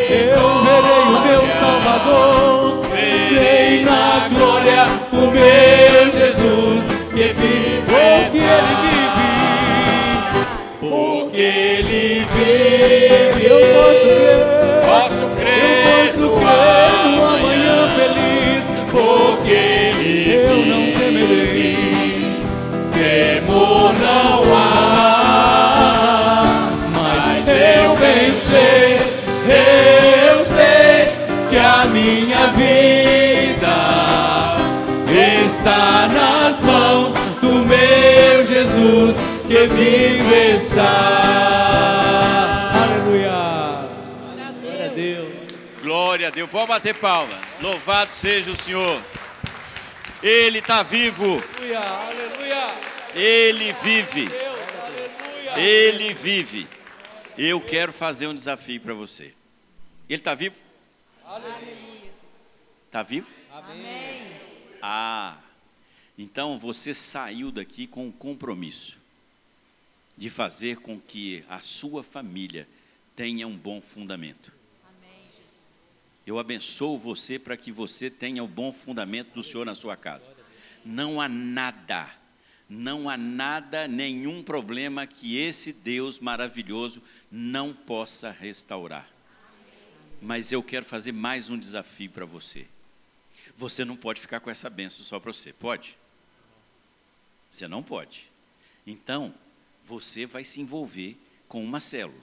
Eu 0.09 0.63
verei 0.63 1.03
o 1.03 1.19
meu 1.25 1.43
Salvador, 1.59 2.86
na 3.87 4.27
glória 4.29 4.85
o 5.13 5.31
meu 5.31 6.11
Jesus 6.11 7.11
que 7.11 7.33
vive, 7.33 7.83
porque 7.87 8.37
ele 8.37 8.75
vive, 8.87 10.41
porque 10.79 11.41
ele 11.41 12.25
vive. 12.33 13.45
Eu 13.45 13.59
posso 13.75 14.07
crer, 14.15 14.39
posso 14.85 15.25
crer, 15.39 16.13
eu 16.17 16.29
posso 16.29 16.39
crer 16.39 16.76
está 35.67 36.07
nas 36.07 36.61
mãos 36.61 37.13
do 37.41 37.65
meu 37.65 38.45
Jesus 38.45 39.17
que 39.47 39.67
vivo 39.67 40.33
está. 40.33 40.83
Aleluia! 42.83 43.89
Glória 44.61 44.85
a 44.85 44.87
Deus! 44.93 45.27
Glória 45.83 46.27
a 46.27 46.31
Deus. 46.31 46.49
Pode 46.49 46.67
bater 46.67 46.95
palma. 46.95 47.37
Louvado 47.61 48.13
seja 48.13 48.49
o 48.51 48.55
Senhor. 48.55 49.01
Ele 50.23 50.59
está 50.59 50.83
vivo. 50.83 51.43
Aleluia! 51.57 51.79
Aleluia! 51.79 52.73
Ele 53.13 53.73
vive. 53.83 54.29
Aleluia! 54.29 55.59
Ele 55.59 56.13
vive. 56.13 56.65
Eu 57.37 57.59
quero 57.59 57.91
fazer 57.91 58.27
um 58.27 58.35
desafio 58.35 58.79
para 58.79 58.93
você. 58.93 59.33
Ele 60.09 60.21
está 60.21 60.33
vivo? 60.33 60.55
Está 62.85 63.03
vivo? 63.03 63.27
Amém. 63.51 64.31
Ah, 64.81 65.35
então 66.17 66.57
você 66.57 66.93
saiu 66.93 67.51
daqui 67.51 67.85
com 67.85 68.07
um 68.07 68.11
compromisso 68.11 68.97
de 70.17 70.29
fazer 70.29 70.77
com 70.77 70.99
que 70.99 71.45
a 71.47 71.59
sua 71.59 72.01
família 72.01 72.67
tenha 73.15 73.47
um 73.47 73.55
bom 73.55 73.79
fundamento. 73.79 74.51
Amém, 74.83 75.19
Jesus. 75.35 75.99
Eu 76.25 76.39
abençoo 76.39 76.97
você 76.97 77.37
para 77.37 77.55
que 77.55 77.71
você 77.71 78.09
tenha 78.09 78.43
o 78.43 78.47
bom 78.47 78.71
fundamento 78.71 79.33
do 79.35 79.43
Senhor 79.43 79.65
na 79.65 79.75
sua 79.75 79.95
casa. 79.95 80.33
Não 80.83 81.21
há 81.21 81.27
nada, 81.29 82.09
não 82.67 83.07
há 83.07 83.15
nada, 83.15 83.87
nenhum 83.87 84.41
problema 84.41 85.05
que 85.05 85.37
esse 85.37 85.71
Deus 85.71 86.19
maravilhoso 86.19 87.03
não 87.31 87.73
possa 87.73 88.31
restaurar. 88.31 89.07
Mas 90.19 90.51
eu 90.51 90.63
quero 90.63 90.85
fazer 90.85 91.11
mais 91.11 91.47
um 91.49 91.59
desafio 91.59 92.09
para 92.09 92.25
você. 92.25 92.65
Você 93.55 93.85
não 93.85 93.95
pode 93.95 94.19
ficar 94.19 94.39
com 94.39 94.49
essa 94.49 94.69
benção 94.69 95.05
só 95.05 95.19
para 95.19 95.31
você, 95.31 95.53
pode? 95.53 95.95
Você 97.57 97.67
não 97.67 97.81
pode. 97.81 98.29
Então, 98.85 99.33
você 99.83 100.27
vai 100.27 100.43
se 100.43 100.61
envolver 100.61 101.17
com 101.47 101.63
uma 101.63 101.79
célula. 101.79 102.21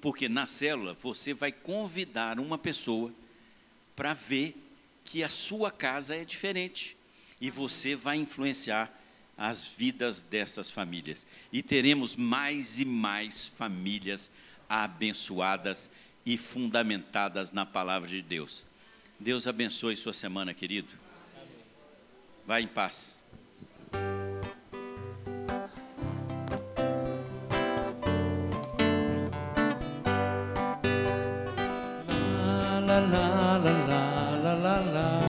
Porque 0.00 0.28
na 0.28 0.46
célula 0.46 0.94
você 1.00 1.32
vai 1.32 1.52
convidar 1.52 2.40
uma 2.40 2.58
pessoa 2.58 3.12
para 3.94 4.12
ver 4.12 4.56
que 5.04 5.22
a 5.22 5.28
sua 5.28 5.70
casa 5.70 6.16
é 6.16 6.24
diferente. 6.24 6.96
E 7.40 7.50
você 7.50 7.94
vai 7.94 8.16
influenciar 8.16 8.92
as 9.36 9.64
vidas 9.64 10.22
dessas 10.22 10.72
famílias. 10.72 11.24
E 11.52 11.62
teremos 11.62 12.16
mais 12.16 12.80
e 12.80 12.84
mais 12.84 13.46
famílias 13.46 14.28
abençoadas 14.68 15.88
e 16.26 16.36
fundamentadas 16.36 17.52
na 17.52 17.64
palavra 17.64 18.08
de 18.08 18.22
Deus. 18.22 18.64
Deus 19.20 19.46
abençoe 19.46 19.94
sua 19.94 20.12
semana, 20.12 20.52
querido. 20.52 20.92
Vá 22.44 22.60
em 22.60 22.66
paz. 22.66 23.22